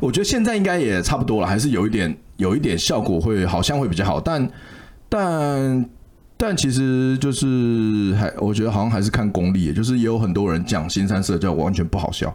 [0.00, 4.50] 我觉得现在应该也差不多了，还是有一点有一点效果会好像会比较好，但
[5.08, 5.90] 但
[6.36, 12.34] 但其实就是还我觉得好像还是看功力，就是也有很多人讲新三色就完全不好笑，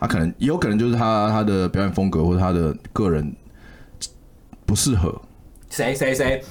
[0.00, 3.32] 他可能也有可能就是他他的表演风格或者他的个人
[4.64, 5.14] 不适合。
[5.70, 6.42] 谁谁谁？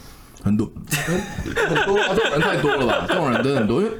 [0.41, 3.05] 很多 很多啊，这种人太多了吧？
[3.07, 3.93] 这种人真的很多，因为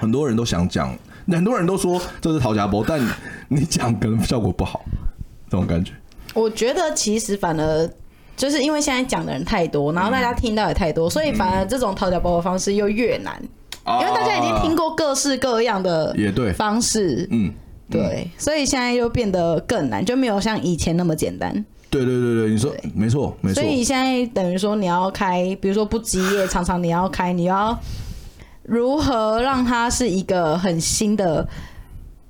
[0.00, 3.00] 很多人都想讲，很多人都说这是讨价包，但
[3.48, 4.84] 你讲可能效果不好。
[5.50, 5.92] 这种感觉，
[6.34, 7.88] 我觉得其实反而
[8.36, 13.40] 就是因为现在讲的人太多，然后大家听到也太多，所以反而这种讨价包的方式又越难，
[14.00, 17.52] 因为大家已经听过各式各样的也对方式，嗯，
[17.88, 21.64] 对，所以现在又变得更难，就没有像以前那么简单。
[21.88, 23.62] 对对对对，你说没错没错。
[23.62, 27.78] 所以现在等于说你要开，比如说不职业， 常常你要开，你要
[28.64, 31.48] 如何让它是一个很新的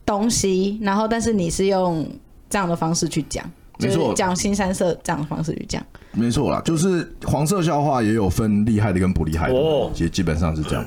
[0.04, 2.06] 东西，然后但是你是用。
[2.50, 3.44] 这样的方式去讲，
[3.80, 6.62] 没错，讲新三色这样的方式去讲，没错啦。
[6.64, 10.86] 就是黄色笑话也有分厉害的跟不厉害的，哦，其实基本上是这样。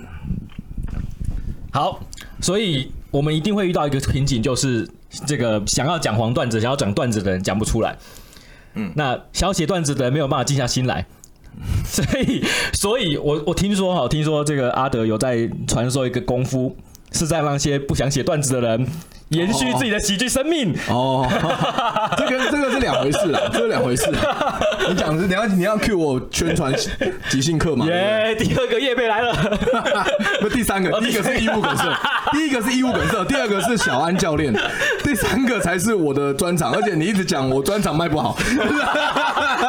[1.73, 1.99] 好，
[2.39, 4.87] 所以我们一定会遇到一个瓶颈，就是
[5.25, 7.97] 这个想要讲黄段子、想要讲段子的人讲不出来。
[8.75, 11.05] 嗯，那想要写段子的人没有办法静下心来，
[11.85, 12.43] 所以，
[12.73, 16.75] 所以我我听说哈，听说这个阿德有在传授一个功夫，
[17.11, 18.87] 是在让那些不想写段子的人。
[19.29, 21.27] 延续自己的喜剧生命哦，
[22.15, 24.09] 这个这个是两回事啦， 这是两回事。
[24.87, 26.73] 你讲的是你要你要 cue 我宣传
[27.29, 27.85] 即兴课嘛？
[27.87, 29.33] 耶，第二个叶贝来了，
[30.39, 31.83] 不，第三个，第一个是义务梗塞，
[32.31, 34.53] 第一个是义务梗塞，第二个是小安教练，
[35.03, 36.71] 第三个才是我的专场。
[36.71, 38.37] 而且你一直讲我专场卖不好，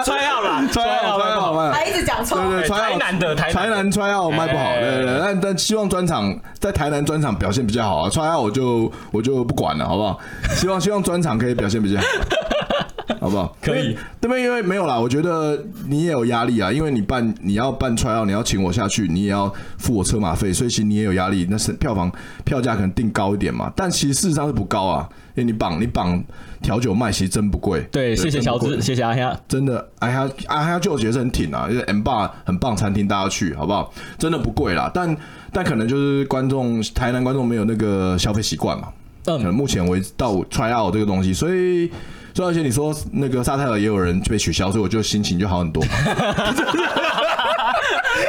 [0.04, 9.47] 穿药了，穿药穿药卖，还一直讲错，对对，台南的台南穿药卖不好，对对对，但但希望专场在台南专场表现比较好啊，穿药我就我就。
[9.48, 10.20] 不管了，好不好？
[10.54, 13.56] 希望 希望专场可以表现比较好，好不好？
[13.62, 13.96] 可以。
[14.20, 14.42] 对不对？
[14.42, 21.46] 因为没有啦，我觉得你也有压力啊，因为你办你要办 trial，你要请我下去，你也要付我车马费，所以其实你也有压力。
[21.48, 22.12] 那是票房
[22.44, 26.22] 票价可能定高一点嘛，但其实事实上是不高啊，因为你绑你绑
[26.60, 27.80] 调酒卖，其实真不贵。
[27.90, 33.92] 对，谢谢乔治，谢谢阿虾，真的阿虾阿虾就我觉得是很挺啊，因为 M bar 很棒餐厅，大家去好不好？
[34.18, 35.16] 真的不贵啦，但
[35.52, 38.88] 但可能就是观众台南观众没有那个消费习惯嘛。
[39.28, 41.90] 嗯，目前为止到 try out 这个东西，所以
[42.34, 45.84] 所以而且你说那个沙泰尔也有人被取消，所以我就心情就好很多。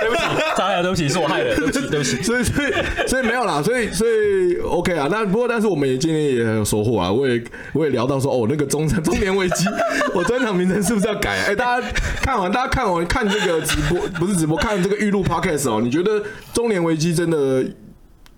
[0.02, 0.22] 对不起，
[0.56, 2.22] 沙泰尔，对不起，是我害的，对不起，对不起。
[2.22, 2.72] 所以所以
[3.08, 5.08] 所以没有啦，所以所以 OK 啊。
[5.10, 7.12] 但不过但是我们也今天也很有收获啊。
[7.12, 7.42] 我也
[7.74, 9.66] 我也聊到说哦，那个中中年危机，
[10.14, 11.32] 我专场名称是不是要改？
[11.32, 11.88] 哎、欸，大家
[12.22, 16.22] 看完，大家看完看这个直播不是直播，看这个预录 Podcast 哦，你觉得
[16.54, 17.64] 中年危机真的？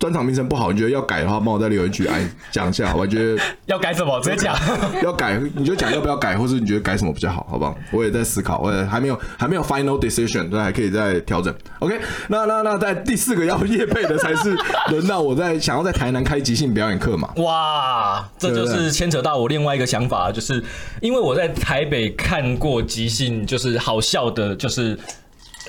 [0.02, 2.96] 专场名称不好，你觉得要改的话，帮我在留言区哎讲一下。
[2.96, 4.58] 我觉得 要改什么，直接讲。
[5.04, 7.78] 要改，你就讲要不要改，或者你觉得改什么比较好，好不好？
[7.92, 11.54] 我也在思考，我也还没有还没有 final decision，对，还可以再调整。
[11.78, 14.58] OK，那那那在第四个要业配的才是
[14.90, 17.32] 轮到我在想要在台南开即兴表演课嘛？
[17.36, 20.64] 哇，这就是牵扯到我另外一个想法，就是
[21.00, 24.98] 因为我在台北看过即兴，就是好笑的，就是。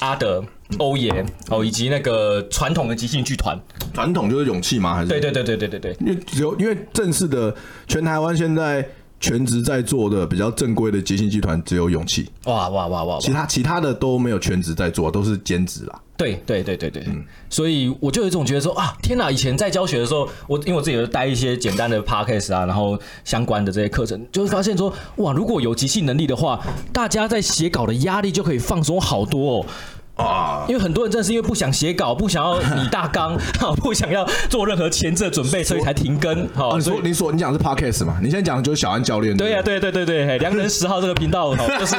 [0.01, 0.45] 阿德、
[0.79, 3.59] 欧爷哦，以及那个传统的即兴剧团，
[3.95, 4.95] 传统就是勇气吗？
[4.95, 5.09] 还是？
[5.09, 7.55] 对对对对对对对，因为只有因为正式的
[7.87, 8.87] 全台湾现在
[9.23, 12.29] 全职在做的比较正规的即兴剧团只有勇气。
[12.45, 13.19] 哇哇哇哇！
[13.21, 15.99] 其他其他的都没有全职在做，都是兼职啦。
[16.17, 19.31] 对对对对对，嗯，所以我就有一种觉得说啊，天哪！
[19.31, 26.61] 以前在教学的时候，我因为我自己有带一些简单的 podcast 啊，然后相关的这些课程，就会发现说，哇，如果有即兴能力的话，
[26.93, 29.67] 大家在写稿的压力就可以放松好多哦。
[30.17, 33.35] 啊，因为很多人真的是因为不想写稿，不想要拟大纲，
[33.83, 36.47] 不想要做任何前置准备，所以才停更。
[36.55, 38.19] 好，你说你说你讲的是 podcast 嘛？
[38.23, 39.35] 你现在讲的就是小安教练。
[39.35, 41.97] 对呀，对对对对，良人十号这个频道就是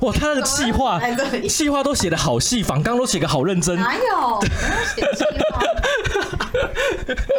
[0.00, 0.98] 哇，他的企划，
[1.48, 3.76] 企划都写的好细，仿纲都写的好认真。
[3.76, 4.40] 哪有？
[4.40, 5.60] 没有写企划？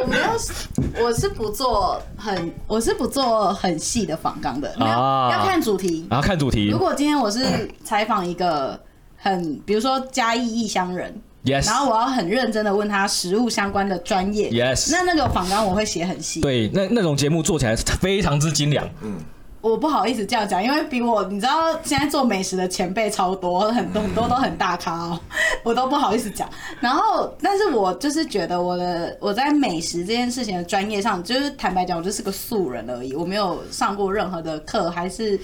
[0.01, 4.71] 我没有，我是不做很，我是不做很细的仿纲的。
[4.79, 6.69] 啊，要看主题啊，看主题。
[6.69, 8.79] 如果今天我是采访一个。
[9.23, 11.13] 很，比如说嘉义异乡人
[11.45, 19.13] ，yes，然后我要很认真的问他食物相关的专业，yes，那那个访纲我会写很细，对，那那种节目做起来非常之精良，嗯，
[19.61, 25.19] 我不好意思这样讲，因为比我你知道现在做美食的前辈超多，很多很多都很大咖哦，
[25.61, 26.49] 我都不好意思讲。
[26.79, 35.39] 然后，但是我就是觉得我的我在美食这件事情的专业上，就是坦白讲，我就是个素人而已，我没有上过任何的课，还是。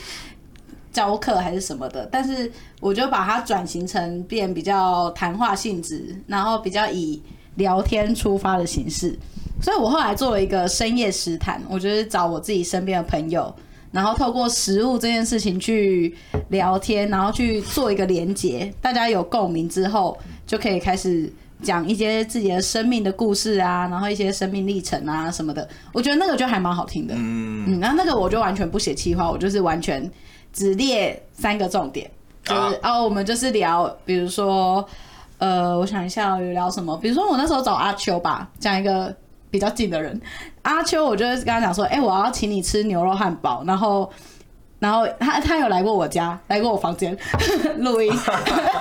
[0.91, 7.21] 教课还是什么的，但是我就把它转型成变比较谈话性质，然后比较以
[7.55, 9.17] 聊天出发的形式。
[9.61, 13.53] 所以我后来做了一个深夜食谈，我就是找我自己身边的朋友，
[13.91, 16.15] 然后透过食物这件事情去
[16.49, 21.31] 聊天，然后去做一个连结，大家有共鸣之后，就可以开始
[21.63, 25.67] 讲一些自己的生命的故事啊，然后一些生命历程啊什么的。
[25.91, 30.09] 我觉得那个就还蛮好听的，嗯，然后那个我就完全不写企划，我就是完全。
[30.53, 32.09] 只列三个重点，
[32.43, 34.83] 就是哦，我们就是聊，比如说，
[35.37, 39.13] 呃，我想一下有聊什么，比如说我那时候找阿秋吧，讲一个
[39.51, 40.19] 比较近的人，
[40.63, 44.09] 阿秋，我就跟他讲说，哎、欸，我要请你吃牛肉汉堡，然后，
[44.79, 47.17] 然后他他有来过我家，来过我房间。
[47.79, 48.11] 录音，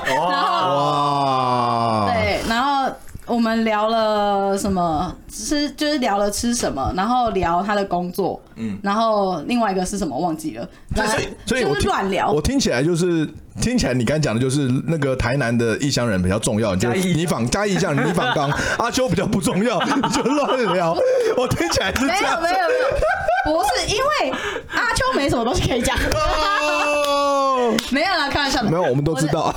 [0.07, 2.93] 然后哇，对，然后。
[3.27, 5.15] 我们聊了什么？
[5.29, 10.67] 吃就是聊了吃什么，然后聊他的工作，嗯，然后另外一个是什么忘记了。
[10.95, 12.31] 所以，所以我就是乱聊。
[12.31, 13.29] 我听起来就是
[13.61, 20.97] 听起来，你刚才讲的就是那个台南的异乡人比较重要，就你访嘉义异乡人，你访刚 阿秋比较不重要，你就乱聊。
[21.37, 22.41] 我听起来是这样。
[22.41, 24.31] 没有没有没有，不是因为
[24.73, 25.97] 阿秋没什么东西可以讲。
[25.97, 28.71] 哦， 没有啦，开玩笑的。
[28.71, 29.53] 没有，我们都知道。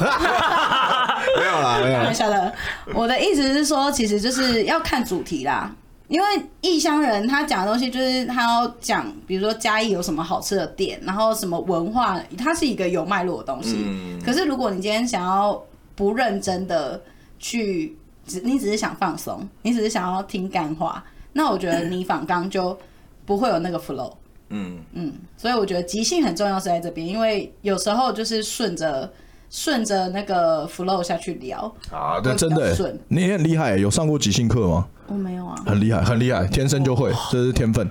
[1.39, 1.97] 没有啦，没有。
[1.97, 2.53] 开玩笑的，
[2.93, 5.73] 我的意思是说，其实就是要看主题啦。
[6.07, 6.27] 因为
[6.61, 13.77] 异乡人他讲的东西就是他要讲，比如说嘉义有什么好吃的店，然后什么文化，它是一个有脉络的东西。
[13.85, 14.19] 嗯。
[14.25, 16.99] 可是如果你今天想要不认真的
[17.37, 22.75] 去，只你只是想放松，你只是想要听干话，那我觉得你访刚就
[23.27, 24.11] 不会有那个 flow。
[24.49, 25.13] 嗯嗯。
[25.37, 29.07] 所以我觉得即兴很重要是在这边，因为有时候就是顺着。
[29.49, 34.87] 顺着那个 flow 下去聊啊，对，真的，你也很厉害，有上过即兴课吗？
[35.07, 37.89] 我没有啊，很厉害，很厉害，天生就会，这是天分。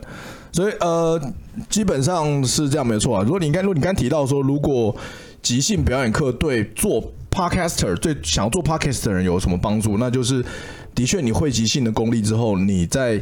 [0.53, 1.21] 所以呃，
[1.68, 3.23] 基本上是这样没错啊。
[3.23, 4.94] 如果你刚，如果你刚提到说，如果
[5.42, 10.44] 即兴表演课对做 podcaster 最想要做 podcaster 的人有什么帮助，那就是
[10.94, 13.21] 的确你会即兴的功力之后，你在。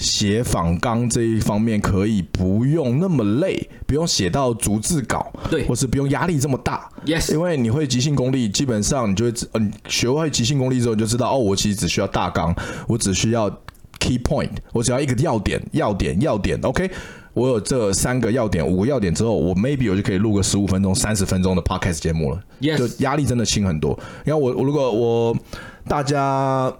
[0.00, 12.56] 写访纲这一方面可以不用那么累，不用写到逐字稿，对，或是不用压力这么大，yes，因为你会即兴功力，基本上你就会，嗯，学会即兴功力之后，你就知道，哦，我其实只需要大纲，
[12.88, 13.50] 我只需要
[13.98, 16.90] key point，我只要一个要点，要点，要点，OK，
[17.34, 23.98] 我有这三个要点，五个要点之后，我 maybe 我就可以录个十五分钟、三十分钟的 podcast 节目了，yes，就压力真的轻很多。
[24.24, 25.36] 然后我，我如果我
[25.86, 26.74] 大家。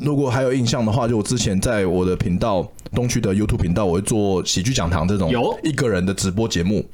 [0.00, 6.84] 如果还有印象的话，就我之前在我的频道东区的 YouTube 频道，我会做喜剧讲堂这种有一个人的直播节目。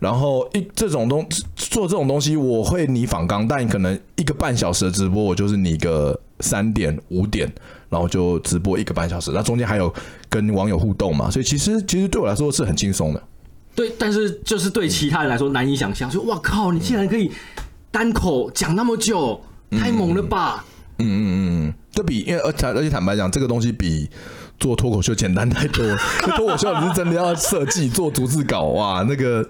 [0.00, 7.50] 然后一这种东做这种东西，我会拟访纲，但可能一个半小时的直播，我就是拟个三点五点，
[7.88, 9.30] 然后就直播一个半小时。
[9.32, 9.92] 那中间还有
[10.28, 13.22] 跟网友互动嘛，所以其实其实对我来说是很轻松的。
[13.74, 17.30] 对，但是就是对其他人来说难以想象，说哇靠，你竟然可以
[17.90, 20.64] 单口讲那么久，太猛了吧？
[20.68, 24.08] 嗯嗯嗯嗯，这比因为而且而且坦白讲，这个东西比
[24.58, 25.96] 做脱口秀简单太多了。
[26.36, 29.46] 脱口秀你是真的要设计做逐字稿哇，那个。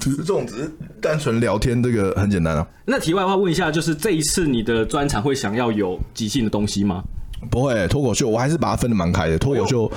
[0.00, 2.66] 只是这种，只是单纯聊天，这个很简单啊。
[2.86, 7.04] 那题外话问一下，就是这一次你的专场会想要有即兴的东西吗？
[7.52, 9.38] 不会，脱口秀我还是把它分的蛮开的。
[9.38, 9.88] 脱口秀，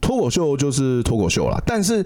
[0.00, 1.62] 脱口秀就是脱口秀啦。
[1.66, 2.02] 但是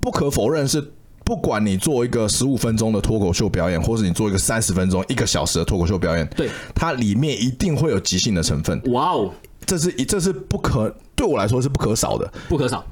[0.00, 0.82] 不可否认是，
[1.24, 8.80] 不管你做一个十五分钟的脱口秀表演，或是你做一个三十分钟、一个小时的脱口秀表演，对，它里面一定会有即兴的成分。
[8.92, 9.32] 哇哦，
[9.64, 12.84] 这是一这是不可，对我来说是不可少的，不可少。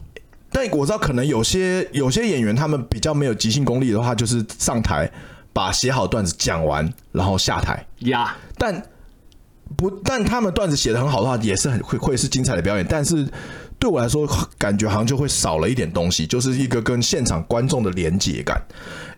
[0.50, 5.10] 但我知道，可能有些有些演员他们比较没有即兴功力的话，就是上台
[5.52, 8.36] 把写好段子讲完，然后下台呀。
[8.56, 8.82] 但
[9.76, 12.86] 不，但他们段子写得很好的话，也是很会会是精彩的表演。
[12.88, 13.26] 但是
[13.82, 14.24] 对我来说，
[14.56, 18.62] 感觉好像就会少了一点东西，就是一个跟现场观众的连接感。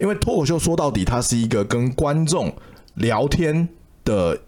[0.00, 2.50] 因为脱口秀说到底，它是一个跟观众
[2.94, 3.68] 聊天
[4.06, 4.40] 的、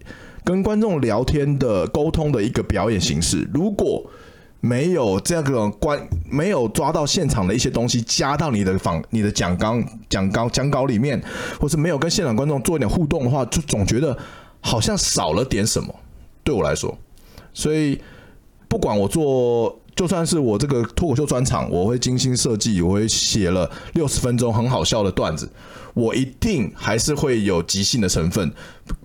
[0.42, 3.46] 跟观众聊天的沟通的一个表演形式。
[3.52, 4.10] 如果
[4.62, 6.00] 没有这样个观，
[6.30, 11.22] 没有抓到现场的一些东西，加到你的访、你的讲纲、讲稿、讲稿里面，
[11.60, 14.16] 或是没有跟现场观众做一点互动的话，就总觉得
[14.62, 15.94] 好像少了点什么。
[16.42, 16.96] 对我来说，
[17.52, 18.00] 所以
[18.66, 25.50] 不管我做，就算是我这个脱口秀专场，我会精心设计，我会写了六十分钟很好笑的段子，
[25.94, 28.52] 我一定还是会有即兴的成分，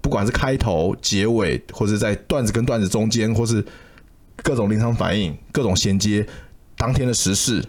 [0.01, 3.65] 不管是开头、结尾，或者在段子跟段子中间，或是。
[4.43, 6.25] 各种临场反应，各种衔接，
[6.75, 7.63] 当天的时事，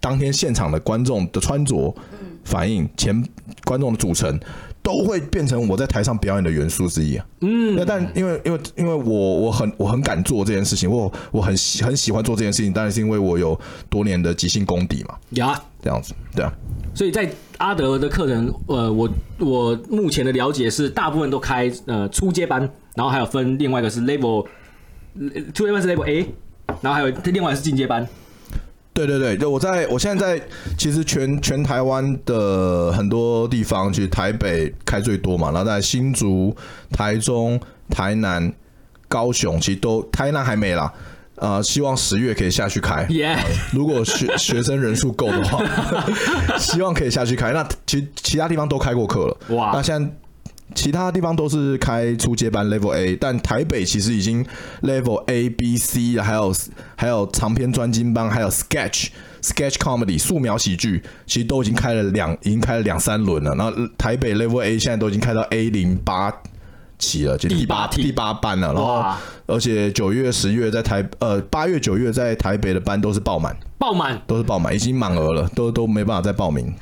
[0.00, 1.94] 当天现场的观众的穿着
[2.42, 3.22] 反应，前
[3.64, 4.40] 观众的组成，
[4.82, 7.26] 都会变成我在台上表演的元素之一啊。
[7.40, 15.14] 嗯，那但因为因为因为我我很我很敢做这件事情，我我很喜很喜欢做这件事情，当然是因为我有多年的即兴功底嘛。
[15.30, 16.52] 呀，这样子，对啊。
[16.94, 22.60] 所以在阿德的课程，呃，我我目前的了解是，大部分都开呃初阶班，
[22.94, 24.46] 然后还有分另外一个是 level。
[25.54, 26.26] 初阶班是 level A，
[26.80, 28.06] 然后还有另外是进阶班。
[29.06, 30.44] 对对对，就我在我现在在，
[30.78, 36.54] 其实全全台湾的很多地方，其实台北开最多嘛，然后在新竹、
[36.92, 38.52] 台中、台南、
[39.08, 40.92] 高雄，其实都台南还没啦。
[41.36, 43.06] 呃，希望十月可以下去开。
[43.06, 43.38] Yeah.
[43.72, 45.64] 如果学学生人数够的话，
[46.58, 47.52] 希望可以下去开。
[47.52, 49.36] 那其其他地方都开过课了。
[49.56, 49.76] 哇，Wow.
[49.76, 50.10] 那现在。
[50.74, 54.44] 其他地方都是开初阶班 Level A，但台北其实已经
[54.82, 56.54] Level A、B、C，还有
[56.96, 59.08] 还有长篇专精班，还有 Sketch、
[59.42, 63.54] Sketch Comedy 素描喜剧，其实都已经开了两，已经开了两三轮了。
[63.54, 66.32] 然后台北 Level A 现在都已经开到 A 零八
[66.98, 68.72] 期了，就第八第八班了。
[68.72, 69.04] 然后
[69.46, 76.72] 而且九月、十月在台呃八月、九月在台北的班都是爆满，爆满都是爆满，已经满额了，都都没办法再报名。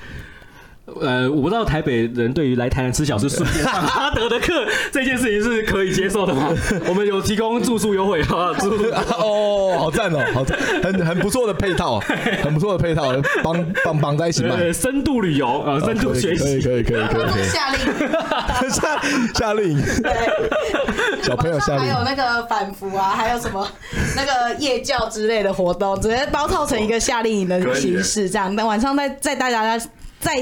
[1.01, 6.48] 呃，我不知道台北人对于来台南吃小吃顺便上阿德的课这件事情是可以接受的吗？
[6.88, 8.77] 我们有提供住宿优惠啊，住。
[8.77, 8.85] 宿
[9.18, 12.01] 哦，好赞哦，好赞，很很不错的配套，
[12.42, 19.01] 很不错的配套，绑绑绑在一起嘛，深度旅游啊，深度学习，可以可以可以可以，夏令夏
[19.35, 19.68] 夏令。
[19.68, 21.85] 营，对，小朋友夏令。
[21.85, 23.68] 营，还有那个反服啊，还有什么
[24.16, 29.79] 那个夜教之类的活动，直接包套成一个夏令营的形式，这样，那晚上再再大家。
[29.79, 29.87] 再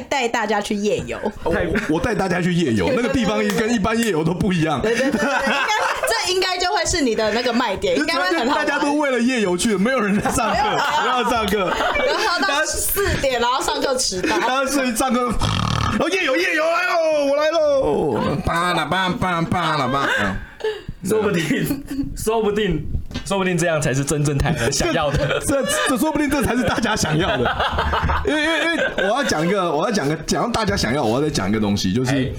[0.08, 1.18] 带大家去夜游，
[1.88, 4.80] 我带大家去夜游， 那个地方跟一般夜游都不一样。
[4.80, 5.66] 对对对，应该
[6.08, 8.56] 这应该就会是你的那个卖点，应该会很好。
[8.56, 10.62] 大家都为了夜游去的，没有人在上课，
[11.02, 11.70] 不要上课，
[12.06, 15.26] 然后到四点，然后上课迟到，然后所以上课，
[15.90, 20.08] 然后夜游夜游来喽，我来喽，叭啦叭叭叭啦叭，
[21.04, 21.84] 说不定，
[22.16, 22.84] 说不定。
[23.24, 27.56] 说不定这样才是真正台湾想要的， 这这说不定这才是大家想要的，
[28.26, 32.32] 因为因为因为我要讲一个，我要讲个讲到大家想要，我要再讲一个东西，就是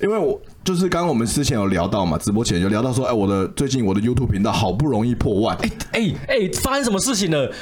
[0.00, 7.52] 因为我就是刚刚我们之前有聊到嘛，直播前有聊到说，哎，我的最近我的 YouTube 频道好不容易破万，哎哎哎，发生什么事情了？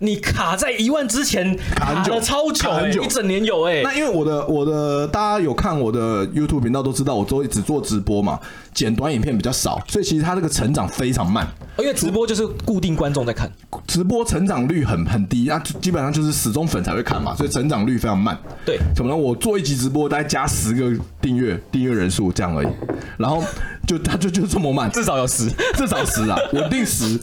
[0.00, 3.82] 你卡在一万之前卡了超久，欸，一整年有哎，欸。
[3.82, 8.38] 那因为我的我的大家有看我的 YouTube 频道都知道，我都只做直播嘛，
[8.72, 11.46] 剪短影片比较少，所以其实它这个成长非常慢。
[11.78, 13.50] 因为直播就是固定观众在看，
[13.86, 18.36] 直播成长率很很低，那基本上就是死忠粉才会看嘛，所以成长率非常慢。
[18.64, 19.16] 对，怎么呢？
[19.16, 22.68] 我做一集直播大概加十个订阅订阅人数这样而已，
[23.16, 23.42] 然后
[23.86, 27.18] 就它就就这么慢，至少有十，至少十啊，稳定十。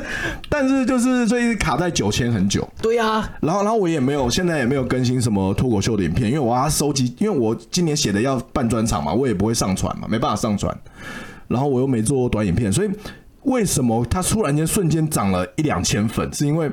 [0.48, 2.68] 但是，但是，就是最近卡在九千很久。
[2.80, 3.30] 对呀、啊。
[3.40, 10.76] 然后，然后我也没有，现在也没有更新什么脱口秀的影片，因为我要收集，因为我今年写的要办专场嘛，我也不会上传嘛，没办法上传。
[11.48, 12.90] 然后我又没做短影片，所以
[13.42, 16.32] 为什么它突然间瞬间涨了一两千粉？
[16.32, 16.70] 是因为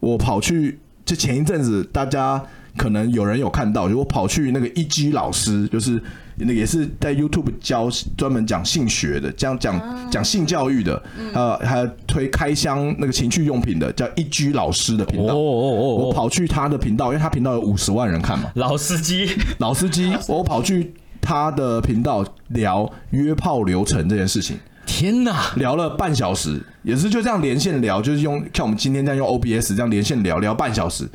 [0.00, 2.42] 我跑去，就前一阵子大家
[2.76, 6.02] 可能有人有看到，就我跑去那个一 G 老师，就是。
[6.36, 11.02] 那也是在 YouTube 教专门讲性学的，这样讲讲性教育的，
[11.34, 15.34] 呃，还推开箱那个情趣用品的，叫一居老师的频道。
[15.34, 15.88] 哦哦哦！
[15.96, 18.50] 我跑去他的频道，因为他频道有五十万人看嘛。
[18.54, 24.56] 老司机，老司机， 我跑去他的频道聊约炮流程这件事情。
[24.84, 31.08] 天哪，聊了半小时，也是就这样连线聊，就是用像我们今天这样用 OBS 这样连线聊聊半小时。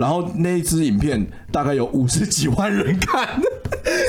[0.00, 3.28] 然后那一支影片大概有五十几万人看，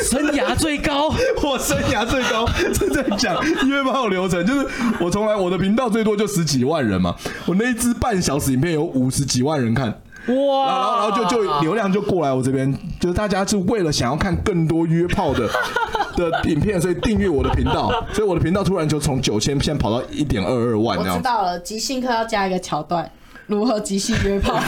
[0.10, 1.10] 生涯最高，
[1.44, 3.36] 我生涯最高正在讲
[3.68, 4.66] 约炮流程，就是
[5.02, 7.14] 我从来我的频道最多就十几万人嘛，
[7.46, 9.90] 我那一支半小时影片有五十几万人看，
[10.28, 15.50] 哇，然后然后就就流量就过来我这边，就是大家是为了想要看更多约炮的
[16.16, 20.98] 的影片，所以订阅我的频道，所以我的频道突然就从九千现在跑到一点二二万。
[20.98, 23.12] 我知道了，即兴课要加一个桥段，
[23.48, 24.58] 如何即兴约炮。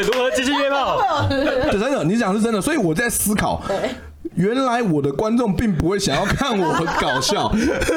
[0.00, 1.28] 如何继续约炮？
[1.72, 3.62] 真的，你讲是真的，所以我在思考，
[4.34, 7.52] 原来我的观众并不会想要看我很搞笑，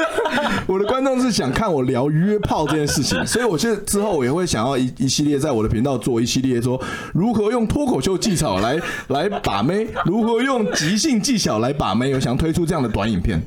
[0.67, 6.79] 我的观众是想看我聊约炮这件事情， 所以我现在之后我也会想要一一系列在我的频道做一系列说
[7.13, 13.41] 如何用脱口秀技巧来来把妹，如何用即兴技巧来把妹，我想推出这样的短影片。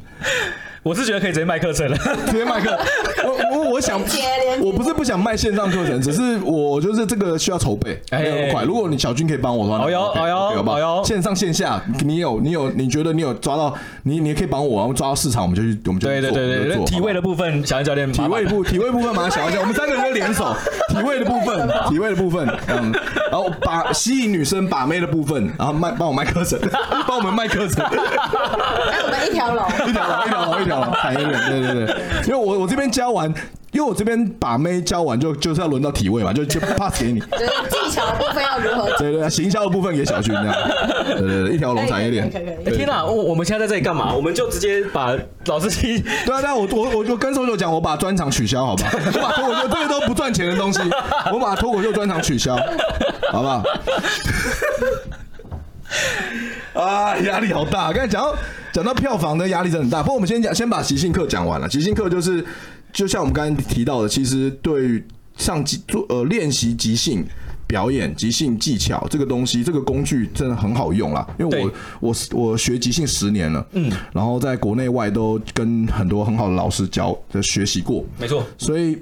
[0.82, 2.76] 我是觉得可以直接卖课程了，直接卖课。
[3.52, 4.00] 我我我想，
[4.62, 8.64] 我不是不想卖线上课程，只是我就是这个需要筹备，没有那么快。
[8.64, 13.74] 如果你小军可以帮我的话，好哟好哟好哟，线上线下，你有你有你觉得你有抓到，
[14.04, 16.10] 你你也可以帮我，然后抓到市场，我们就去我们就做。
[16.10, 20.54] 对对对对，体位的部分，小安教练，体位部体位部分马上小安教练，我们三个人就联手，
[20.88, 22.90] 体位的部分，体位的部分，嗯，
[23.30, 26.58] 然后把吸引女生把妹的部分，然后卖帮我卖课程，
[27.06, 30.69] 帮我们卖课程，哎，我们一条龙，一条龙，一条龙，
[31.02, 31.96] 产业链，对对对，
[32.26, 33.32] 因为我我这边教完，
[33.72, 37.20] 因为我这边把妹教完就就是要轮到体位嘛，就就 pass 给你。
[37.20, 38.90] 对， 技巧的部分要如何？
[38.98, 40.54] 对对，行销的部分给小军这样。
[41.06, 42.30] 对对对，一条龙产业链。
[42.66, 44.12] 哎天哪，我我们现在在这里干嘛？
[44.14, 45.16] 我们就直接把
[45.46, 46.00] 老司机。
[46.24, 48.90] 对啊，对啊，我我我就跟搜搜讲，我把专场取消，好吧？
[48.92, 50.80] 我把脱口秀这个都不赚钱的东西，
[51.32, 52.56] 我把脱口秀专场取消，
[53.32, 53.62] 好不好？
[56.72, 57.92] 啊，压力好大！
[57.92, 58.32] 刚才讲到
[58.72, 60.02] 讲到票房的压力真的很大。
[60.02, 61.68] 不过我们先讲，先把即兴课讲完了。
[61.68, 62.44] 即兴课就是，
[62.92, 65.04] 就像我们刚才提到的，其实对于
[65.36, 67.24] 上即做呃练习即兴
[67.66, 71.26] 表演、即兴技巧这个东西，这个工具真的很好用啦。
[71.38, 78.44] 因为我我我学即兴十年了，嗯，然后在国内外都跟很多很好的老师教的学习过，没错。
[78.58, 78.98] 所以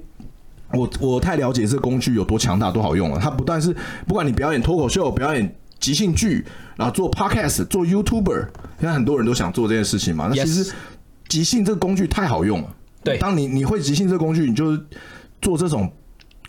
[0.72, 3.18] 我我太了解这个工具有多强大、多好用了。
[3.18, 3.74] 它不但是
[4.06, 6.44] 不管你表演脱口秀、表演即兴剧。
[6.76, 8.46] 然后做 podcast，做 YouTuber，
[8.78, 10.28] 现在很多人都想做这件事情嘛。
[10.32, 10.72] 那其实
[11.26, 12.68] 即兴这个工具太好用了。
[13.02, 14.78] 对，当你你会即兴这个工具，你就
[15.42, 15.92] 做这种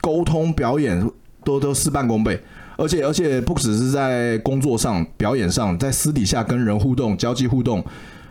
[0.01, 1.03] 沟通表演
[1.43, 2.39] 都都事半功倍。
[2.77, 7.83] 而且而且不只是在工作上、表演上，在私底下跟人互动、交际互动，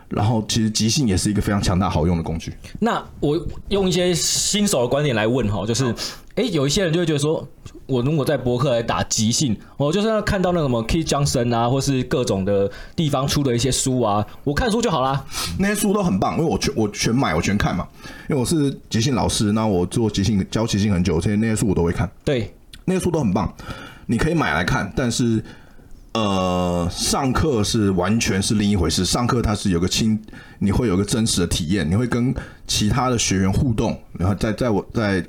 [0.07, 2.53] 然后其实即兴也是一个非常强大好用的工具。
[2.79, 5.93] 那我用一些新手的观点来问哈，就是，
[6.35, 7.45] 哎，有一些人就会觉得说。
[7.89, 15.25] 我如果在博客来打即兴，我就是要看到那什么 Keith Johnson 啊，或是各种的地方出的一些书啊，我看书就好啦。
[15.57, 17.87] 那些书都很棒，因为我全我全买，我全看嘛。
[18.29, 22.09] 因为我是即兴老师，那我做即兴教即兴很久，所以那些书我都会看。
[22.23, 22.53] 对，
[22.85, 23.51] 那些书都很棒，
[24.05, 24.93] 你可以买来看。
[24.95, 25.43] 但是，
[26.13, 29.03] 呃，上课是完全是另一回事。
[29.03, 30.21] 上课它是有个亲，
[30.59, 32.33] 你会有个真实的体验，你会跟
[32.67, 35.25] 其他的学员互动，然后在在我在。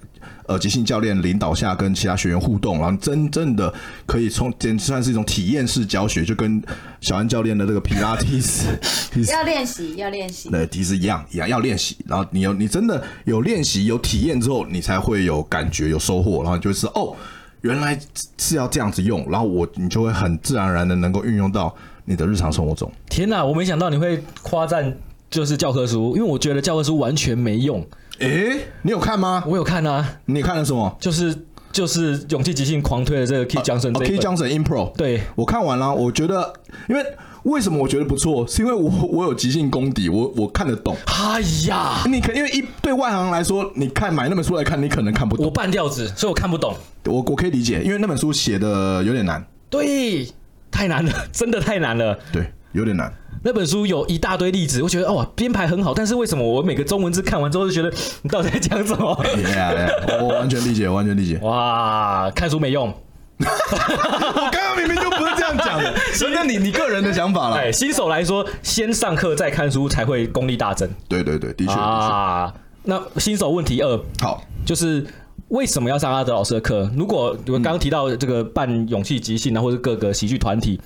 [0.50, 3.72] 呃，即兴教练领导下跟其他学员互动，然后真正的
[4.04, 6.60] 可以从简直算是一种体验式教学，就跟
[7.00, 8.66] 小安教练的这个皮拉提斯，
[9.30, 11.96] 要练习，要练习，对，其实一样一样要练习。
[12.04, 17.14] 然后你有你真的有练习有体验之后，你才会有感觉有收获，然后就是哦，
[17.60, 17.96] 原来
[18.36, 21.72] 是要这样子用，然后我你就会很自然而然的能够运用到
[22.04, 22.90] 你的日常生活中。
[23.08, 24.92] 天哪，我没想到你会夸赞
[25.30, 27.86] 就是教科书，因为我觉得教科书完全没用。
[28.20, 29.42] 哎，你有看吗？
[29.46, 30.18] 我有看啊。
[30.26, 30.94] 你看了什么？
[31.00, 31.34] 就是
[31.72, 34.92] 就是勇气即兴狂推的这个 Keith Johnson 这 Keith Johnson Impro。
[34.96, 36.52] 对，我看完了，我觉得，
[36.88, 37.02] 因为
[37.44, 40.94] 为什么我觉得不错，是因为我我有即兴功底，我我看得懂。
[41.06, 45.46] 哎呀，你可因为一对外行来说，你看买那本书来看，你可能看不懂。
[45.46, 46.74] 我半吊子，所以我看不懂。
[47.06, 49.42] 我我可以理解，因为那本书写的有点难。
[49.70, 50.28] 对，
[50.70, 52.18] 太难了，真的太难了。
[52.30, 53.12] 对，有点难。
[53.42, 57.90] 那本书有一大堆例子，我觉得哇，编排很好，但是为什么我每个中文字看完之后就觉得
[58.20, 61.38] 你到底在讲什么？Yeah, yeah, 我完全理解，完全理解。
[61.38, 62.92] 哇，看书没用。
[63.38, 67.56] 我刚刚明明就不是这样讲的， 所以那你你个人的想法了。
[67.56, 70.86] 对，新手来说，先上课再看书才会功力大增。
[71.08, 72.52] 对对对，的确啊。
[72.82, 75.06] 那新手问题二，好，就是
[75.48, 76.90] 为什么要上阿德老师的课？
[76.94, 80.78] 如果我刚刚提到这个办勇气即兴啊，或者各个喜剧团体、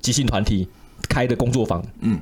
[0.00, 0.68] 即兴团体。
[1.08, 2.18] 开的工作坊，嗯，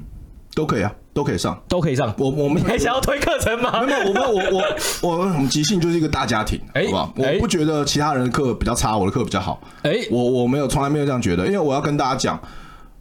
[0.54, 2.14] 都可以啊，都可以上，都可以上。
[2.18, 3.82] 我我们还想要推课程吗？
[3.82, 4.64] 没有，我们我我
[5.02, 7.14] 我我们即兴就是一个大家庭，好不好？
[7.16, 9.60] 我不觉得其他人的课比较差，我的课比较好。
[9.82, 11.46] 哎，我我没有，从来没有这样觉得。
[11.46, 12.40] 因为我要跟大家讲，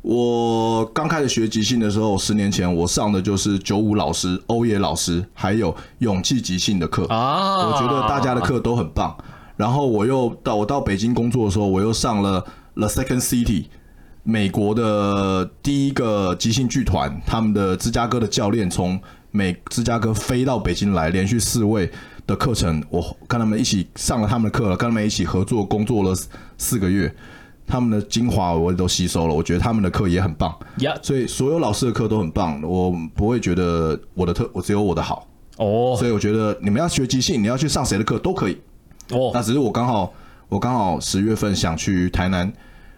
[0.02, 7.68] 我刚开始学即兴的时候，十年前我上的就是九五老师、欧野老师，还有勇气即兴的课啊。
[7.68, 9.16] 我觉得大家的课都很棒。
[9.56, 13.66] 然后我又到我到北京工作的时候，我又上了 The Second City。
[14.30, 19.00] 美国的第一个即兴剧团，他们的芝加哥的教练从
[19.32, 21.90] 美芝加哥飞到北京来，连续四位
[22.26, 26.14] 的课程，我跟他们一起上了他们的课了，跟他们一起合作工作了
[26.58, 27.10] 四个月，
[27.66, 31.02] 他们的精华我也都吸收了，我觉得他们的课也很棒，Yeah.
[31.02, 35.26] 所以所有老师的课都很棒，我不会觉得我的特我只有我的好
[35.56, 35.98] 哦，oh.
[35.98, 38.58] 所以我觉得你们要学即兴，你要去上谁的课都可以
[39.12, 39.34] 哦，oh.
[39.34, 40.12] 那只是我刚好
[40.50, 42.52] 我刚好十月份想去台南。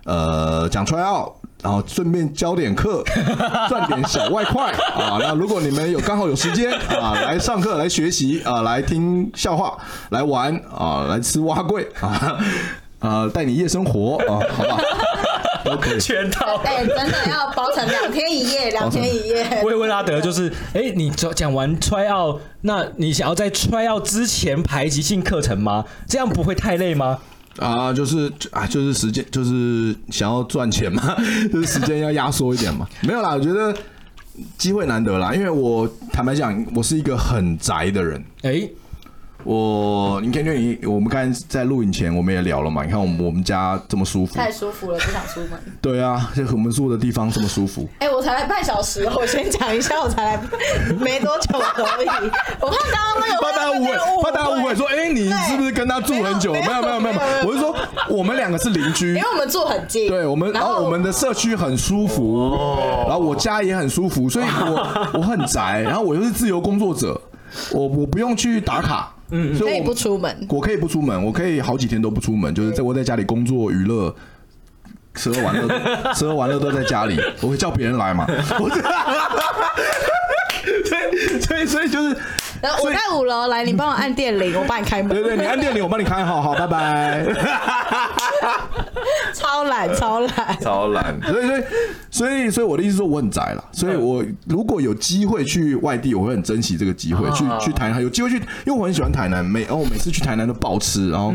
[0.05, 3.03] 呃，讲 try out，然后顺便教点课，
[3.67, 5.17] 赚点小外快啊。
[5.19, 9.77] 那如果你们有刚好有时间啊，来上课，来学习啊，来听笑话，
[10.09, 12.37] 来玩啊，来吃碗粿啊，
[12.99, 14.77] 啊，带你夜生活啊，好吧？
[15.65, 16.55] OK，全套。
[16.63, 19.61] 哎、欸，真的要包成两天一夜，两天一夜。
[19.61, 25.83] 我也问阿德，就是，哎、欸，你讲讲完 try out，那你想要在 try out 之前排即兴课程吗？
[26.07, 27.19] 这样不会太累吗？
[27.59, 31.15] 啊，就是啊，就是时间，就是想要赚钱嘛，
[31.51, 32.87] 就是时间要压缩一点嘛。
[33.01, 33.75] 没有啦，我觉得
[34.57, 38.23] 机会难得啦，因为我坦白讲，我是一个很宅的人。
[38.43, 38.69] 哎、
[39.45, 42.83] 我，你看，就你，我们刚才在录影前，我们也聊了嘛。
[42.83, 45.51] 你看，我们我们家这么舒服，太舒服了，不想出门。
[45.81, 47.87] 对啊，就我们住的地方这么舒服。
[47.99, 50.41] 哎、欸，我才来半小时，我先讲一下，我才来
[50.99, 52.07] 没多久而已。
[52.59, 56.51] 我怕刚刚那个，怕大家误会，怕大家误会说，哎、欸，你是不是跟他住很久？
[56.51, 57.47] 没有，没有，没有，没有。
[57.47, 57.73] 我是说，
[58.09, 60.09] 我们两个是邻居，因为我们住很近。
[60.09, 62.37] 对，我们，然后我们的社区很舒服，
[63.07, 67.19] 然后我家也很舒服，所以我我很宅，然后我又是自由工作者，
[67.71, 69.13] 我我不用去打卡。
[69.31, 74.13] 嗯，所以可以不出门，我可以不出门，我可以好几天都不出门，就是在我在家里工作、娱乐、
[75.13, 78.25] 吃喝玩乐，吃喝玩乐都在家里，我会叫别人来嘛。
[81.41, 82.15] 所以，所以就是，
[82.61, 85.09] 然后我在五楼来，你帮我按电铃，我帮你开门。
[85.09, 87.25] 对对，你按电铃，我帮你开，好好，拜拜。
[89.33, 91.19] 超懒，超懒，超懒。
[91.21, 91.61] 所以，所以，
[92.11, 93.63] 所以，所以我的意思说，我很宅了。
[93.71, 101.33] 所以我如果有机会去外地，我会很珍惜这个机会，去去台南，有机会去，因为我很喜欢台南，每哦每次去台南都爆吃，然后，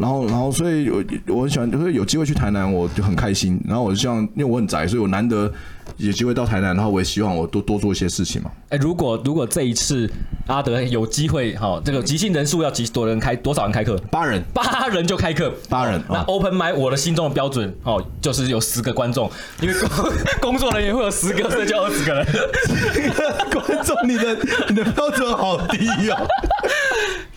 [0.00, 3.60] 然后，然后，所以我我很喜欢，就是有机会去台南，我就很开心。
[3.66, 5.52] 然后我就希望，因为我很宅，所以我难得。
[5.96, 8.50] 有机会到台南，然后我也希望我多多做一些事情嘛。
[8.70, 10.08] 哎，如果如果这一次
[10.46, 13.34] 阿德有机会，哈，这个即兴人数要几多人开？
[13.36, 13.98] 多少人开课？
[14.10, 16.00] 八人，八人就开课，八人。
[16.08, 19.30] 那 open mic 我的心中的标准，哦，就是有十个观众，
[19.60, 20.12] 因为工
[20.52, 22.24] 工作人员会有十个，所以就二十个人。
[23.52, 24.38] 观众，你的
[24.68, 26.26] 你的标准好低哦。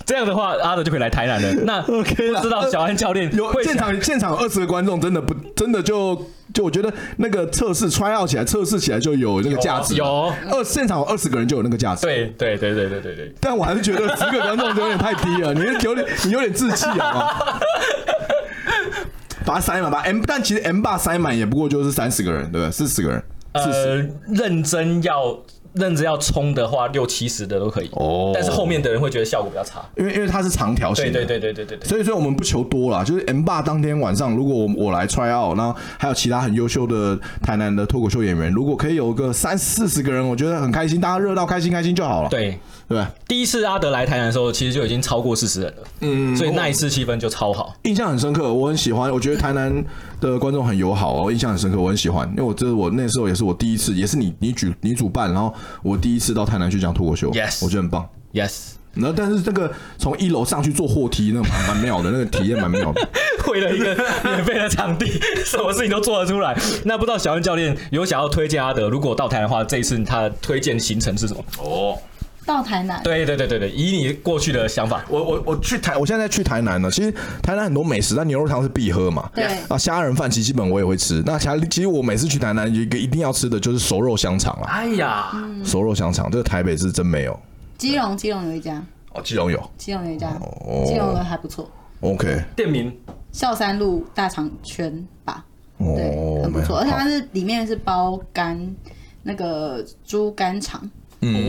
[0.06, 1.54] 这样的话，阿德就可以来台南了。
[1.64, 6.16] 那 OK 了，知道小安教练有现场现场二十个观众，真的不真的就
[6.54, 9.96] 就我觉得那个测试 try out 起来，测试起来就有那个价值。
[9.96, 12.06] 有二现场有二十个人就有那个价值。
[12.06, 13.34] 对对对对对对对。
[13.40, 17.60] 但我还是觉得十个观众有点太低了， 你有点你有点志气啊。
[19.46, 22.72] 把它塞满，吧 M，但其实 M 八塞满也不过就是三十个人，对不对？
[22.72, 23.22] 四十个人。
[23.52, 23.96] 呃，
[24.34, 25.38] 认真要。
[25.74, 27.90] 认真要冲的话，六七十的都可以。
[27.94, 31.12] 哦，但是后面的人会觉得效果比较差，因为因为它是长条形的。
[31.12, 31.88] 对对对对对对。
[31.88, 42.30] 所以说我们不求多啦，就是 M 霸当天晚上，如果我我来 try out，然后还有其他很优秀的台南的脱口秀演员，如果可以有个三四十个人，我觉得很开心，大家热闹开心开心就好了。
[42.30, 42.60] 对。
[42.88, 45.84] 对，第一次阿德来台南的时候，其实就已经超过四十人了。
[46.02, 48.54] 嗯，所以那一次气氛就超好，印象很深刻。
[48.54, 49.84] 我很喜欢，我觉得台南
[50.20, 52.28] 的观众很友好哦，印象很深刻，我很喜欢。
[52.30, 58.08] 因为我这是我那时候也是我第一次，也是你你举你主办，然后我第一次到台南去讲脱口秀，Yes，我觉得很棒。
[58.34, 58.74] Yes。
[58.96, 63.10] 然后，但是这个从一楼上去坐货梯，那蛮蛮妙的，那个体验蛮妙的。
[63.52, 65.08] 为了一个免费的场地，
[65.44, 66.56] 什么事情都做得出来。
[66.86, 71.44] 那不知道小恩教练有想要推荐阿德，如果到台的话，这一次他推荐行程是什么？
[71.58, 71.98] 哦，
[72.46, 73.02] 到台南。
[73.04, 76.90] 对对对对对，以你过去的想法，我我我去台，我现在在去台南了。
[76.90, 79.30] 其实台南很多美食，但牛肉汤是必喝嘛。
[79.34, 79.46] 对。
[79.68, 81.22] 啊，虾仁饭其实基本我也会吃。
[81.26, 84.68] 那其其实我每次去台南，一个一定要吃的就是熟肉香肠了。
[84.68, 85.32] 哎呀，
[85.64, 87.40] 熟肉香肠，这个台北是真没有。
[87.78, 88.84] 基隆，基隆有一家。
[89.14, 90.32] 哦，基隆有，基隆有一家，
[90.88, 91.70] 基隆的还不错。
[92.02, 92.92] OK，店名
[93.32, 95.46] 孝山路大肠圈吧，
[95.78, 98.76] 对，很不错，而且它是里面是包肝，
[99.22, 100.90] 那个猪肝肠。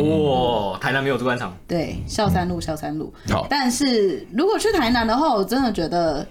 [0.01, 1.57] 哦，台南没有猪肝肠。
[1.67, 3.13] 对，孝山路，孝山路。
[3.29, 6.27] 好，但是如果去台南的话，我真的觉得。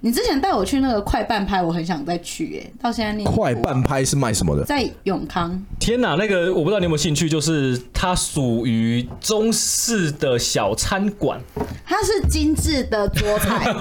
[0.00, 2.72] 你之前带我去那个快半拍，我很想再去耶。
[2.80, 4.62] 到现在那快半拍是卖什么的？
[4.62, 5.60] 在永康。
[5.80, 11.40] 天哪，那个我不知道你有没有兴趣，就是它属于中式的小餐馆。
[11.84, 13.64] 它是精致的桌菜，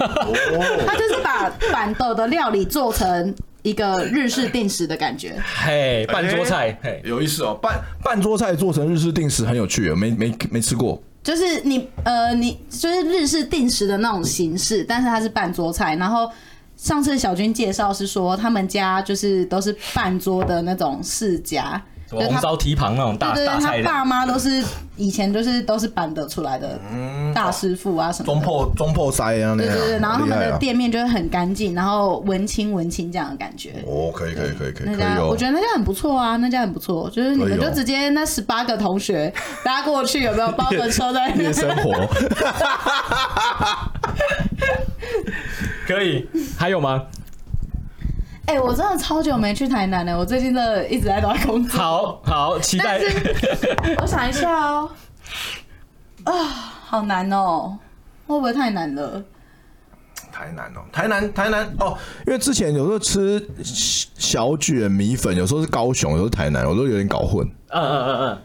[0.87, 3.35] 它就是把板豆的料理做成
[3.65, 5.35] 一个日式定食的感觉。
[5.65, 7.57] 嘿，半桌菜，嘿，有意思哦。
[7.59, 11.01] 半半桌菜做成日式定食很有趣，没没没吃过。
[11.23, 15.95] 就是你呃，你就是日式定食的那种形式，但是它是半桌菜。
[15.95, 16.29] 然后
[16.77, 21.83] 上次小军介绍是说，他们家就是都是半桌的那种世家。
[22.09, 24.63] 红烧蹄膀那种大对对，大菜，他爸妈都是
[24.95, 26.79] 以前就是都是板得出来的
[27.33, 33.83] 大师傅啊什么中破中破塞啊那，对对对，然后他们的店面就会很干净，然后文青文青这样的感觉。
[33.87, 39.33] 哦，可以可以可以可以，那家我觉得那家很不错啊，那家很不错，就是你们就直接那十八个同学
[39.65, 41.91] 搭过去，有没有包个车在夜生活？
[45.87, 46.27] 可以，
[46.57, 47.03] 还有吗？
[48.47, 50.17] 哎、欸，我真的超久没去台南了。
[50.17, 51.79] 我最近真的一直在都在工作。
[51.79, 52.99] 好好期待。
[54.01, 54.89] 我想一下哦，
[56.25, 56.33] 啊，
[56.85, 57.77] 好难哦，
[58.27, 59.23] 会不会太难了？
[60.31, 67.47] 台南哦，台南台南哦，因为之前有时候吃小卷米粉，有时候是高雄，有时候台南，我都有点搞混。
[67.69, 68.41] 嗯嗯嗯嗯，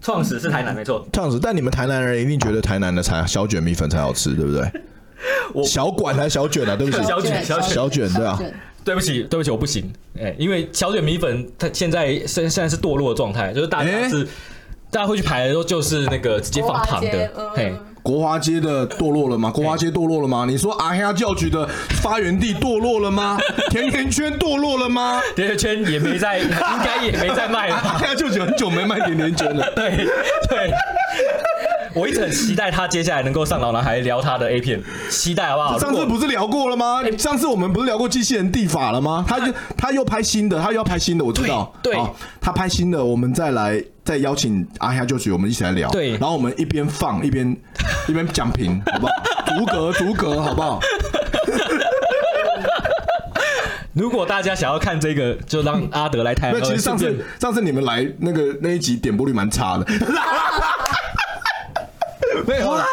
[0.00, 1.38] 创始是台南没错，创始。
[1.38, 4.68] 但你们台南人一定觉得台南的才小卷米粉才好吃，对不对？
[5.54, 6.74] 我小管还是小卷啊？
[6.74, 8.38] 对不起，小卷小卷小卷对啊。
[8.84, 14.24] 对不起，对不起，我不行，哎，因为小卷米粉它现在现现在是堕落的状态，就是大家是
[14.90, 17.72] 大家会去排的时候就是那个直接放糖的，嘿，
[18.02, 19.50] 国华街的堕落了吗？
[19.50, 20.44] 国华街堕落了吗？
[20.46, 21.66] 你说阿黑教局的
[22.02, 23.38] 发源地堕落了吗？
[23.70, 25.20] 甜甜圈堕落了吗？
[25.34, 26.48] 甜甜圈也没在，应
[26.84, 27.76] 该也没在卖了。
[27.76, 29.96] 阿黑教局很久没卖甜甜圈了，对
[30.48, 30.70] 对。
[31.94, 35.78] 我一直很期待他接下来能够上老男孩聊他的 A 片，期待好不好？
[35.78, 37.00] 上次不是聊过了吗？
[37.16, 39.24] 上次我们不是聊过机器人地法了吗？
[39.26, 41.72] 他就他又拍新的，他又要拍新的，我知道。
[41.82, 41.96] 对，
[42.40, 45.88] 他拍新的，我们再来再邀请阿黑就局，我们一起来聊。
[45.90, 47.56] 对，然后我们一边放一边
[48.08, 49.12] 一边讲评，好不好？
[49.56, 50.80] 逐格逐格，好不好？
[53.92, 56.50] 如果大家想要看这个，就让阿德来台。
[56.52, 59.86] 那其实上次上次你们来那个那一集点播率蛮差的。
[62.46, 62.84] 没有啦，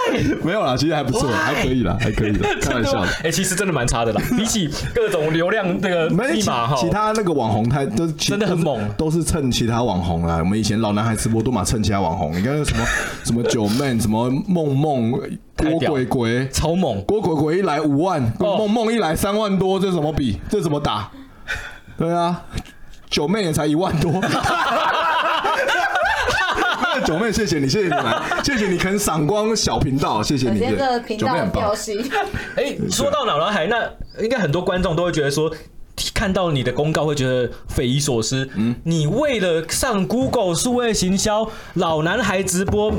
[0.44, 3.08] 没有啦，其实还不错，还可以啦，还可以 的，开玩笑的。
[3.24, 10.38] 哎，其实真的蛮差的啦， 比起各种流量那个密码哈，其他那个网红太都真的很猛，都是蹭其他网红啦。
[10.38, 12.86] 我们以前老男孩直播都嘛蹭其他网红，你看那什么
[13.24, 20.40] 什么九妹，什么梦梦，郭鬼鬼超猛，郭鬼鬼一来五万，梦梦一来三万多，这怎么比？
[20.50, 21.10] 这怎么打？
[21.98, 22.42] 对啊，
[23.10, 24.12] 九妹也才一万多。
[27.00, 30.60] 九妹，谢谢你，谢谢你来，谢谢你肯赏光小频道，谢谢你。
[30.60, 32.00] 这个频道很标新。
[32.56, 33.90] 哎，说到老男孩，那
[34.22, 35.52] 应该很多观众都会觉得说，
[36.14, 38.48] 看到你的公告会觉得匪夷所思。
[38.56, 42.92] 嗯，你为了上 Google 数位行销，老男孩直播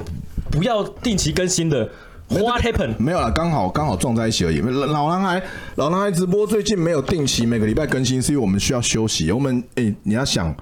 [0.51, 1.89] 不要定期更新的
[2.29, 2.97] ，What happened？
[2.99, 4.61] 没有了，刚好刚好撞在一起而已。
[4.61, 5.43] 老男孩，
[5.77, 9.31] 老男孩直播最近没有定期每个礼拜更新，是因为我们需要休息。
[9.31, 10.55] 我们哎，你要想。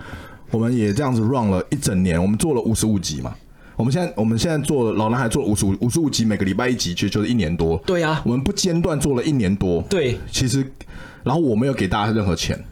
[0.51, 3.35] 我们也这样子 run 了一整年，我们做了五十五集嘛。
[3.77, 7.79] 我们现在我们现在做老男孩做了五十五五十五集，每个礼拜一集，其实就是一年多。
[7.87, 9.81] 对啊，我们不间断做了一年多。
[9.89, 10.71] 对，其实，
[11.23, 12.63] 然后我没有给大家任何钱，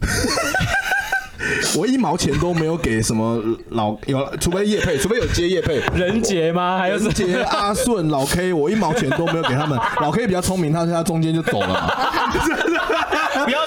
[1.76, 6.78] 我一毛钱都没有给什么老有，除非叶配，除非有接叶配，人杰吗？
[6.78, 9.76] 还有是杰阿顺老 K，我一毛钱都没有给他们。
[10.00, 11.90] 老 K 比较聪明，他在他中间就走了嘛。
[13.44, 13.66] 不要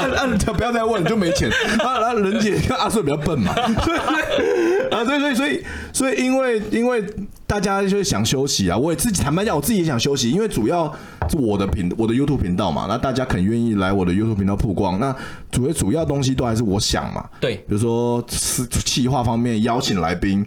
[0.00, 0.36] 来了。
[0.56, 1.50] 不要再问，就没钱。
[1.78, 3.52] 啊，然后人姐跟阿顺比较笨嘛，
[4.90, 7.04] 啊，对对，所以所以因为因为
[7.46, 10.90] 大家就是想休息啊，我也自己坦白讲，我自己也想休息，因为主要
[11.28, 15.14] 是我的频我的 YouTube 频道嘛，那大家肯愿意来我的 YouTube 频道曝光，那
[15.50, 20.44] 主要主要东西都还是我想嘛，对，比如说企划方面邀请来宾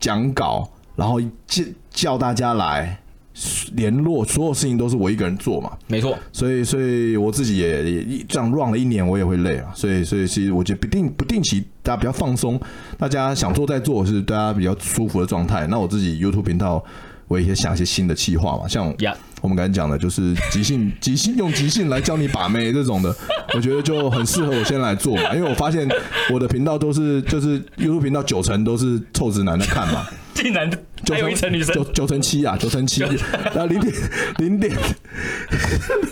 [0.00, 2.98] 讲稿，然后叫叫大家来。
[3.74, 12.58] 联络所有事情都是我一个人做嘛，没错，所以所以我自己也也这样 run 了一年，我也会累啊，所以所以其实我觉得不定不定期大家比较放松，
[12.96, 15.66] 大家想做再做是大家比较舒服的状态。
[15.66, 16.82] 那我自己 YouTube 频道
[17.28, 18.86] 我也想一些新的企划嘛，像
[19.42, 23.14] 我们刚才讲的就是即兴 即兴用即兴来教你把妹这种的，
[23.54, 25.88] 我觉得就很适合我先来做嘛，因为我发现
[26.32, 30.06] 我的频道都是就是 YouTube 频道九成都是臭直男在看嘛。
[30.34, 30.70] 竟然
[31.08, 33.94] 还有一层女生，九九成七啊，九成七，然后零点
[34.36, 34.76] 零点。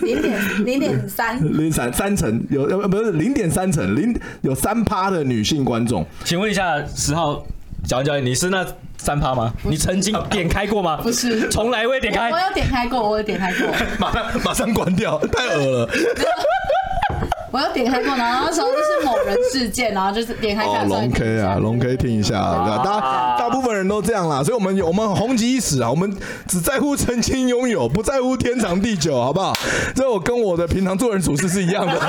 [0.01, 1.39] 零点零点三。
[1.55, 7.45] 零三三成有呃不是零点三成零有三趴的女性观众，请问一下十号
[7.87, 8.65] 小安教练，你是那
[8.97, 9.53] 三趴吗？
[9.63, 10.97] 你曾经点开过吗？
[11.03, 12.31] 不是，从来未点开。
[12.31, 13.67] 我有点开过，我有点开过，
[13.99, 15.89] 马上马上关掉，太恶了。
[17.51, 20.87] 我有点开过，然后那时候就是某人事件，然后就是点开看。
[20.89, 26.11] 龙 K 啊，龙 K 听一下，大大大部分人都这样啦，所以我们我们红极一时啊，我们
[26.47, 29.53] 只在乎曾经拥有，不在乎天长地久，好不好？
[29.95, 31.93] 这我跟我的平常做人处事是一样的。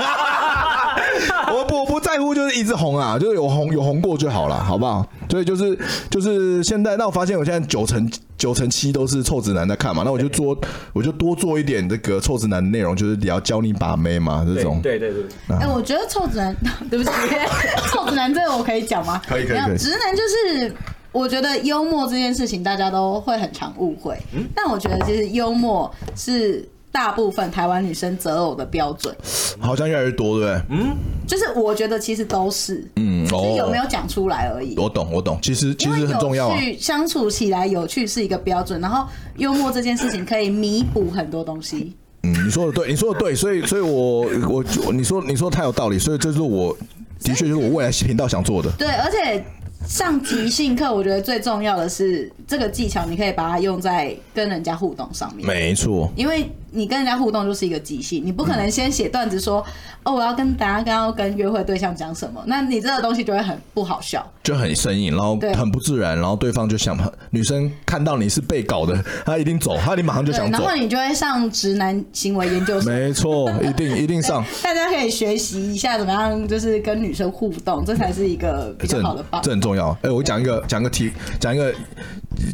[1.54, 5.06] 我不我不在乎，就是一直红啊，就是有红有红过就好了，好不好？
[5.30, 5.76] 所以就是
[6.10, 10.54] 就是现在，那我发现我现在九成九成七都是臭直男在看嘛，那我就做
[10.92, 14.78] 我就多做一点这个臭直男的内容，就是要教你把妹嘛，这种。
[14.82, 15.22] 对对对。
[15.48, 16.54] 哎、欸，我觉得臭直男，
[16.90, 17.10] 对不起，
[17.90, 19.22] 臭直男这个我可以讲吗？
[19.26, 19.78] 可以可以可以。
[19.78, 20.74] 直男就是
[21.12, 26.68] 我觉得幽默这件事情，大家都会很常误会，嗯，但我觉得其实幽默是。
[26.96, 29.14] 大部分台湾女生择偶的标准，
[29.60, 30.62] 好像越来越多，对不对？
[30.70, 34.74] 嗯，就是我觉得其实都是，嗯，是有没有讲出来而已。
[34.78, 36.58] 我懂，我懂，其实其实很重要啊。
[36.80, 41.94] 相处起来有趣是一个标准，然后幽默这件事情可以弥补很多东西。
[42.22, 46.74] 嗯，你说的对，你说的对，所以所以我我你说你说的太有道理，所以这是我
[47.20, 48.70] 的确就是我未来频道想做的。
[48.78, 49.44] 对，而且。
[49.86, 55.46] 上即兴课，我觉得最重要的是这个技巧，你可以把它用在跟人家互动上面。
[55.46, 59.72] 没错，因为你跟人家互动就是一个即兴，你不可能先写段子说、嗯、
[60.04, 66.96] 哦，我要跟大家刚刚跟约会对象讲什么，那你这个东西就会很不好笑，就很生硬，然后很不自然，然后对方就想，
[67.30, 72.92] 女生看到你是被搞的， 她一定走，她一定马上就想走，然后你就会上直男行为研究所。
[72.92, 74.44] 没错，一定一定上。
[74.62, 79.44] 大家可以学习一下怎么样，就是跟女生互动，这才是一个比较好的方法。
[79.44, 79.90] 这很重要。
[80.02, 81.10] 哎、欸，我讲一个，讲个题，
[81.40, 81.74] 讲一个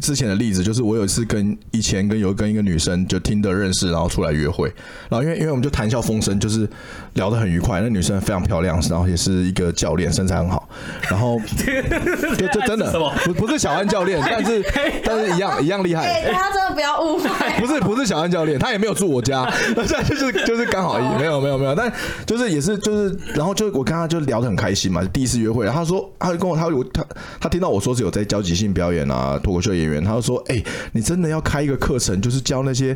[0.01, 4.71] 之前的例子，就是我有一次跟以前跟有跟一个女生就听得认识，然后出来约会，
[5.09, 6.67] 然后因为因为我们就谈笑风生，就是
[7.13, 7.81] 聊得很愉快。
[7.81, 10.67] 那女生非常漂亮，然后也是一个教练，身材很好。
[11.09, 12.91] 然后就 就真的
[13.25, 14.63] 不不是小安教练，但是
[15.03, 16.23] 但是一样一样厉害。
[16.31, 21.91] 大家真的不要误会，不是不是小安教练，他也没有住我家，那现在就是就是刚好没有没有没有，但
[22.25, 27.05] 就是也是就是，然后就我跟他就聊得很开心嘛，第一次约会，然后他说他就跟我他我他
[27.39, 32.95] 他听到我说是有在教即兴表演啊，脱口秀演员，他就说哎、欸，你真的要开一个课程，就是教那些。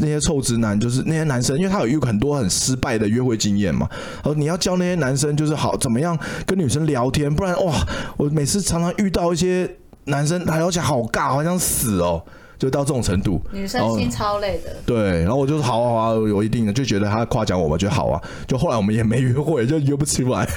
[0.00, 3.88] 那些臭直男就是那些男生，因为他有遇很多很失败的约会经验嘛。
[4.22, 6.16] 而你要教那些男生，就是好怎么样
[6.46, 7.74] 跟女生聊天，不然哇，
[8.16, 9.68] 我每次常常遇到一些
[10.04, 12.22] 男生，他而且好尬，好像死哦，
[12.56, 13.42] 就到这种程度。
[13.52, 14.72] 女生心超累的。
[14.86, 18.22] 对，然后我就说好好啊，我一定的就觉得他夸奖我嘛，就好啊。
[18.46, 20.48] 就后来我们也没约会，就约不出来。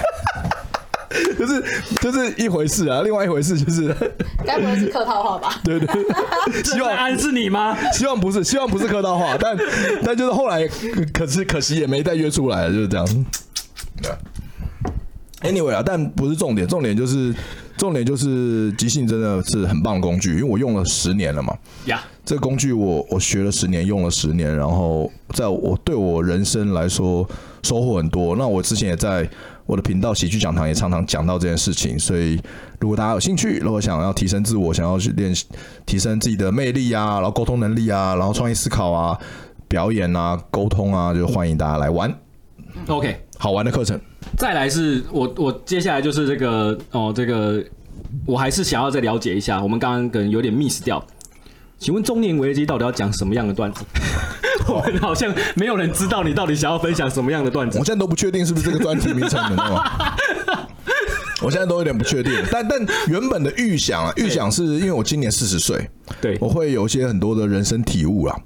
[1.38, 1.62] 就是
[2.00, 3.94] 就是一回事啊，另外一回事就是，
[4.44, 5.60] 该不会是客套话吧？
[5.64, 7.76] 对 对，希望安是你吗？
[7.92, 9.56] 希望不是，希望不是客套话，但
[10.04, 10.66] 但就是后来
[11.12, 13.06] 可是可惜也没再约出来，就是这样。
[14.02, 14.10] 对
[15.50, 17.34] ，anyway 啊，但不是重点，重点就是
[17.76, 21.56] 重点就是即兴真的是很棒的工具，因为我用了十年了嘛。
[21.86, 27.28] 呀，这个工具我我学了十年，用了十年，然后在我对我人生来说
[27.62, 28.36] 收获很多。
[28.36, 29.28] 那我之前也在。
[29.66, 32.40] 我的频道喜剧讲堂也常常讲到这件事情，所以
[32.80, 35.44] 如果大家有兴趣，如果想要提升自我，想要去练习
[35.84, 39.18] 提升自己的魅力啊，然后沟通能力啊，然后创意思考啊，
[39.66, 42.12] 表演啊，沟通啊，就欢迎大家来玩。
[42.86, 44.00] OK，好玩的课程。
[44.36, 47.64] 再来是我我接下来就是这个哦，这个
[48.24, 51.04] 我还是想要再了解一下，我们刚刚可能有点 miss 掉。
[51.78, 53.84] 请问中年危机到底要讲什么样的段子？
[54.68, 57.78] 我们好像没有人知道你到底想要分享什么样的段子。
[57.78, 60.16] 我现在都不确定是不是这个专辑名称，你知道吗？
[61.42, 62.32] 我现在都有点不确定。
[62.50, 65.88] 但但原本的预想啊，预想是因为我今年四十岁，
[66.20, 68.36] 对，我会有一些很多的人生体悟啊。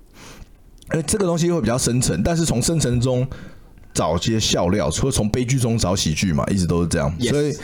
[0.89, 3.26] 哎，这个东西会比较深沉，但是从深沉中
[3.95, 7.14] 找些笑料，除了从悲剧中找喜剧嘛，一直都是这样。
[7.20, 7.57] 所以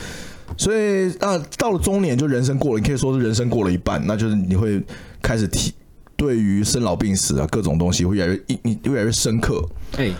[0.57, 4.81] 所以啊，到了中年就人生过了，你可以说是人生过了一半，那就是你会
[5.21, 5.73] 开始提
[6.15, 9.63] 对于生老病死啊各种东西会越来越你越来越深刻。
[9.97, 10.11] 哎，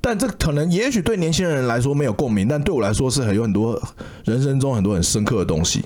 [0.00, 3.80] 但这可能也许对年轻人来说没有共鸣，但对我来说是很有很多
[4.24, 5.84] 人生中很多很深刻的东西，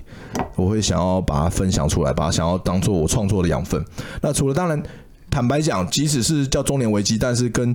[0.56, 3.84] 我会想要把它分享出来，把它想要当做我创作的养分。
[4.22, 4.82] 那除了当然，
[5.30, 7.74] 坦白讲，即使是叫中年危机，但是跟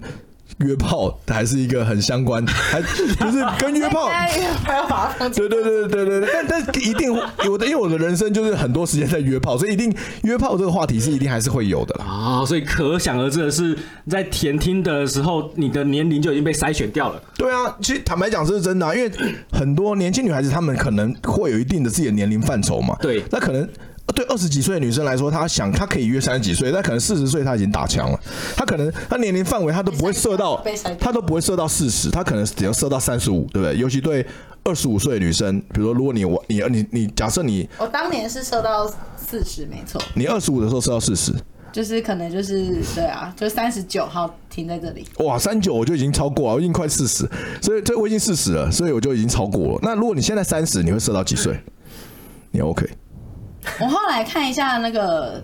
[0.57, 4.09] 约炮还是一个很相关，还就是跟约炮，
[5.33, 7.13] 对对对对对对，但但一定
[7.45, 9.93] 有的，因为我的人生就是很多时间在约炮，所以一定
[10.23, 12.45] 约炮这个话题是一定还是会有的啦啊、哦。
[12.45, 13.77] 所以可想而知的是，
[14.07, 17.21] 在填听的时候，你的年龄就已经被筛选掉了。
[17.37, 19.11] 对啊，其实坦白讲这是真的、啊，因为
[19.51, 22.95] 很多年轻女孩子她们可能会有一定的自己的年龄范畴嘛。
[23.01, 23.67] 对，那可能。
[24.07, 28.19] 对二十几岁的女生来说，她想她可以约三十几岁，但可能四十岁她已经打枪了。
[28.55, 30.61] 她可能她年龄范围她都不会设到，
[30.99, 33.77] 她都不会设到四十，她可能只要设到三十五，对不对？
[33.77, 34.25] 尤其对
[34.63, 38.85] 二十五岁的女生，比如说如果你我你你你假设你，我当年是设到
[39.15, 40.01] 四十，没错。
[40.13, 41.33] 你二十五的时候设到四十，
[41.71, 45.07] 就是可能就是对啊，就三十九号停在这里。
[45.19, 47.25] 哇，三九我就已经超过了，我已经快四十，
[47.61, 49.79] 所以这我已经四十了，所以我就已经超过了。
[49.81, 51.57] 那如果你现在三十，你会设到几岁？
[52.51, 52.85] 你 OK？
[53.79, 55.41] 我后来看一下那个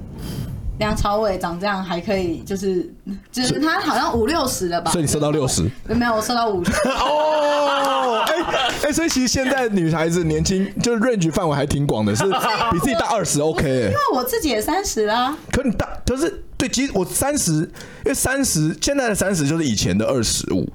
[0.80, 2.92] 梁朝伟长这样还可以，就是
[3.32, 4.92] 就是他好像五六十了吧？
[4.92, 5.70] 所以你瘦到六十？
[5.88, 6.72] 没有，我瘦到五十。
[6.90, 8.36] 哦，哎
[8.84, 12.24] 哎，所以其实现在女孩子年轻，就是 range 范围还挺广的，是
[12.72, 13.64] 比自己大二十 OK。
[13.64, 15.36] 因为我自己也三十啦。
[15.52, 20.68] 可你大，可是对，其实我三十，因为三十现在的三十就是以前的二十五，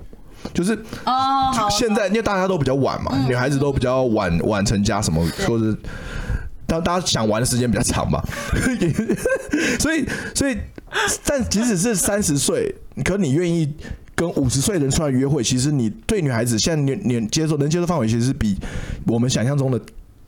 [0.55, 0.75] 就是
[1.05, 5.77] 哦，现在因为大家都比较晚嘛，女孩子都比较晚晚成家，什么说是。
[6.73, 8.25] 当大家想玩的时间比较长吧，
[9.79, 10.57] 所以所以，
[11.23, 13.71] 但即使是三十岁，可你愿意
[14.15, 18.57] 跟五十岁的人出来约会，其实你对女孩子现在年年接受能接受范围，其实是比
[19.07, 19.79] 我们想象中的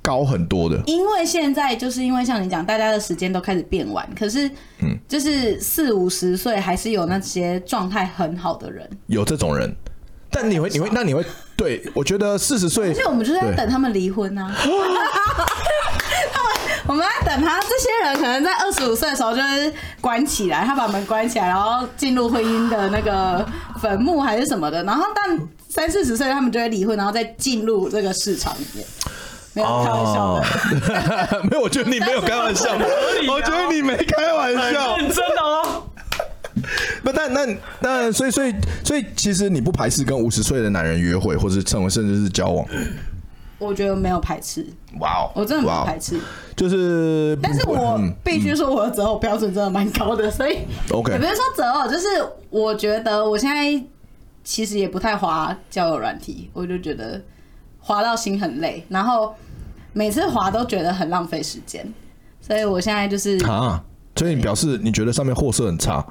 [0.03, 0.79] 高很多的。
[0.85, 4.47] 因为现在就是因为像你讲，大家的时间都开始变晚，可是
[4.81, 9.75] 嗯，就是四五十岁还是有那些状态很好的人，有这种人，
[10.31, 11.25] 但你会你会那你会
[11.57, 14.55] 对我觉得四十岁，而且我们就是在等他们离婚啊。
[16.87, 23.47] 我们在等他，这些人可能在二十五岁的时候就是关起来，他把门关起来，然后进入婚姻的那个
[23.81, 24.83] 坟墓还是什么的。
[24.85, 28.87] 然后但三四十岁他们就会离婚，然后再进入这个市场里面。
[29.57, 32.75] 没有开玩笑的， 没有，我觉得你没有开玩笑，
[33.29, 35.83] 我觉得你没开玩笑，认真的哦。
[37.05, 37.47] 不，但那
[37.81, 38.53] 那所以所以
[38.85, 42.67] 所以其实你不排斥跟五十岁的男人约会，或者成为甚至是交往。
[43.59, 44.67] 我觉得没有排斥，
[44.99, 46.19] 哇哦，我真的没有排斥，
[46.57, 50.59] 就是，但是我必须说我的择偶标准真的蛮高的，所以
[50.91, 52.07] ，OK，也不是说择偶，就是
[52.51, 53.85] 我觉得我现在
[54.43, 57.23] 其实也不太滑交友软体，我就觉得
[57.79, 59.35] 滑到心很累，然后
[59.93, 61.87] 每次滑都觉得很浪费时间，
[62.41, 63.83] 所以我现在就是啊，
[64.17, 66.05] 所以你表示你觉得上面货色很差，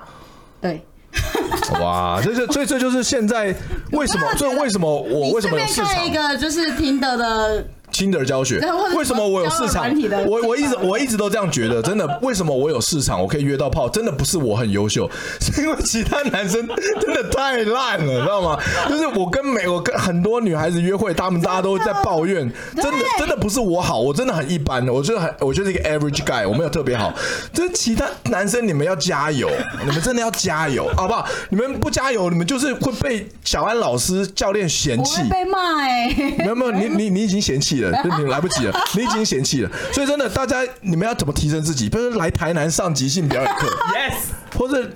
[0.61, 0.81] 对。
[1.81, 3.53] 哇，这这这这就是现在
[3.91, 4.27] 为什么？
[4.37, 6.05] 这为什么我为什么有市场？
[6.05, 7.65] 一个就是听得的。
[7.93, 8.59] Tinder 教学，
[8.95, 9.93] 为什么我有市场？
[10.27, 13.21] 我我一直我一直都这样觉得，真的，为什么我有市场？
[13.21, 16.67] 我可以约到炮，真的不是我很优秀， 是因为其他男生
[16.99, 18.59] 真的太烂了，知道吗？
[18.89, 27.13] 就是我跟美，我跟很多女孩子约会，他们大家都在抱怨，真的真的不是我好，我真的很一般，我觉得很，我就是一个 average guy，我没有特别好。
[27.53, 29.47] 就是其他男生，你们要加油，
[29.85, 31.27] 你们真的要加油，好不好？
[31.49, 37.82] 你们不加油，你们就是会被小安老师教练嫌弃，被骂哎，没有没有，你你你已经嫌弃了。
[37.91, 41.89] 就你来不及了，你已经嫌弃了，所以真的，大家你们要怎么提升自己？
[41.89, 44.87] 比如说来台南上即兴表演课， Yes，或者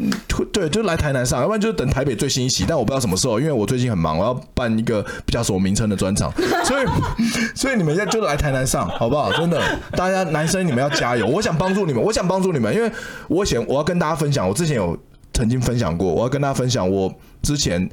[0.51, 6.31] 对，就来台南上，要不然就是等台北最新一期，但我不知道什么时候，因为我最近很忙，我要办一个比较什么名称的专场，
[6.63, 6.85] 所以
[7.55, 9.31] 所以你们现在就来台南上，好不好？
[9.33, 9.61] 真的，
[9.91, 12.91] 大家男生你们要加油，我想帮助你们，我想帮助你们，因为
[13.27, 14.97] 我想我要跟大家分享，我之前有
[15.33, 17.89] 曾经分享过，我要跟大家分享我之前。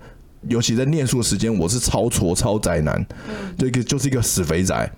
[0.48, 3.04] 尤其在念书的时间，我是超挫超宅男，
[3.56, 4.90] 这个就是一个死肥宅，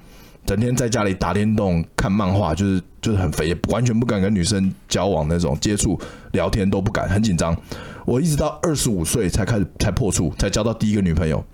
[0.44, 5.98] 整天在家里打电动、看漫画，就是就是很肥，完全不敢跟女生交往那种接触、
[6.32, 7.56] 聊天都不敢，很紧张。
[8.04, 11.44] 我一直到二十五岁才开始才破处，才交到第一个女朋友。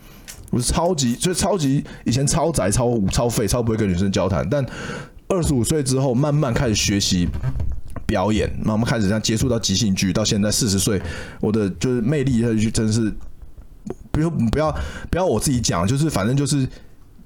[0.51, 4.65] 我是超级，所以超级以前超宅、超超废、超不会跟女生交谈，但
[5.29, 7.27] 二十五岁之后慢慢开始学习
[8.07, 11.01] 表演，慢慢开始这样接触到即兴剧，到现在四十岁，
[11.41, 13.13] 我的就是魅力，就真是。
[14.13, 14.71] 不要不要
[15.11, 16.69] 不要我自己讲，就是反正就是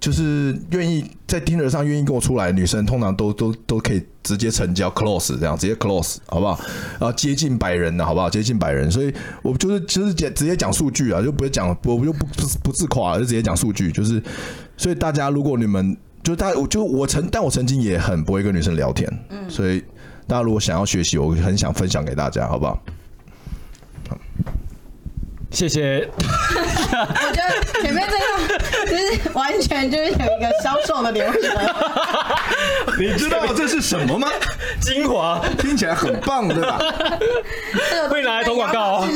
[0.00, 6.58] 就是愿意在 Tinder 上愿意跟我出来的女生，通常都都都可以直接成交 close 这样，直接 close 好不好？
[6.92, 8.30] 然后接近百人的好不好？
[8.30, 9.12] 接近百人，所以
[9.42, 11.74] 我就是就是直直接讲数据啊，就不会讲我
[12.04, 14.22] 就不不不自夸了，就直接讲数据，就是
[14.78, 15.96] 所以大家如果你们。
[16.22, 19.80] 就大，我就我曾，但我曾经也很不会跟女生聊天，嗯，所以
[20.26, 22.82] 大家如果想要学习，我很想分享给大家，好不好？
[25.50, 26.08] 谢谢。
[26.18, 28.24] 我觉得前面这个
[28.86, 31.40] 就是完全就是有一个销售的流程。
[32.98, 34.28] 你知道这是什么吗？
[34.80, 36.78] 精华，听起来很棒，对吧？
[38.10, 39.08] 会拿来投广告哦。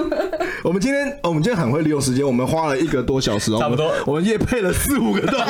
[0.62, 3.92] 我们今天，我们今天很会利用时间，我们花了一个多小时哦，差不多。
[4.06, 5.44] 我们也配了四五个东西，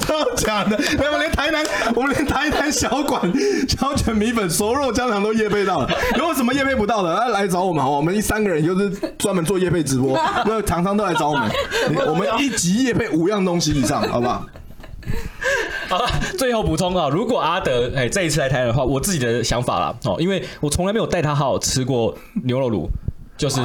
[0.06, 0.78] 超强的。
[0.98, 1.64] 我们连台南，
[1.96, 3.32] 我们连台南小馆、
[3.68, 5.90] 小卷米粉、熟肉香肠都夜配到了。
[6.16, 9.44] 有什么夜配不到的，来来找我们好，我们一三个人就是专门。
[9.48, 10.14] 做夜配直播，
[10.44, 11.50] 那常常都来找我们，
[12.06, 14.44] 我们一集夜配五样东西以上，好不好？
[15.88, 16.06] 好了，
[16.36, 22.14] 最后补充啊，如果阿德哎这一次来台湾的话，我自己的想法啦哦，因为我从来没有带他好好吃过
[22.44, 22.90] 牛肉炉，
[23.38, 23.58] 就是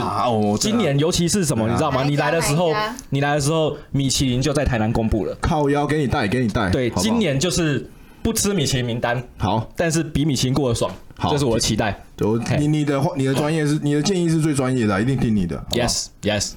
[0.58, 2.06] 今年，尤其是什么，你知道吗？
[2.06, 2.74] 你来的时候，
[3.10, 6.70] 你来的时候，米其林就在台南公布了，靠腰给你带，给你带。
[6.70, 7.90] 对，今年就是。
[8.24, 12.04] 不吃米其林名单好，但是比米其林过得爽，好，这是我的期待。
[12.16, 15.62] 就你你的话，你的专业是你的建议是最专业的，一定听你的。
[15.72, 16.54] Yes Yes，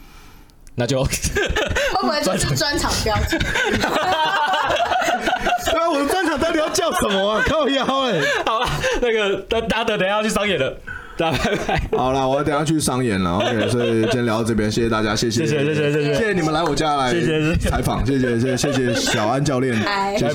[0.76, 1.10] 那就会
[2.00, 3.40] 不会 就是专场标准？
[5.66, 7.42] 对啊，我的专场到底要叫什么啊？
[7.46, 8.20] 靠腰哎！
[8.46, 8.68] 好了，
[9.02, 10.76] 那个大大家等下要去商演了。
[11.18, 11.82] 拜拜。
[11.96, 13.38] 好了，我等下去商演了。
[13.38, 17.14] OK， 所以今天聊到这边，谢谢大家，谢谢，谢谢，谢谢，谢谢，谢谢你们来我家来
[17.58, 19.74] 采访，谢谢，谢谢，谢谢小安教练，
[20.18, 20.32] 谢谢，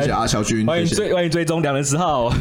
[0.00, 2.32] 谢谢阿小军，欢迎追，欢迎追踪两人十号。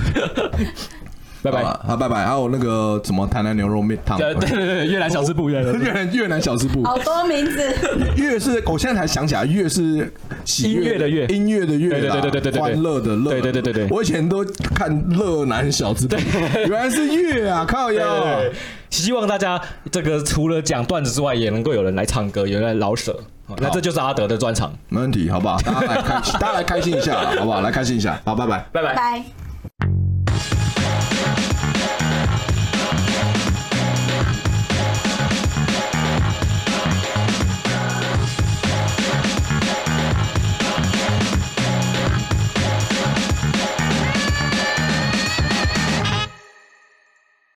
[1.41, 2.25] 拜拜，好，拜拜。
[2.25, 7.73] 还有那个什么台南牛肉面汤，对对对，越南小吃部，越南 越南小吃部，好多名字。
[8.17, 9.81] 越是，我现在才想起来，越是
[10.59, 13.87] 音乐的乐，音乐的乐，对对对对对，欢乐的乐，对对对对对。
[13.89, 14.43] 我以前都
[14.75, 16.15] 看乐南小吃部，
[16.67, 18.41] 原来是越啊，靠腰。
[18.89, 19.61] 希望大家
[19.91, 23.17] 这个除了讲段子之外，也能够有人来唱歌，有人来老舍。
[23.57, 25.57] 那这就是阿德的专场，没问题，好不好？
[25.61, 27.61] 大家来开， 大家来开心一下，好不好？
[27.61, 29.23] 来开心一下，好，拜拜，拜拜，拜。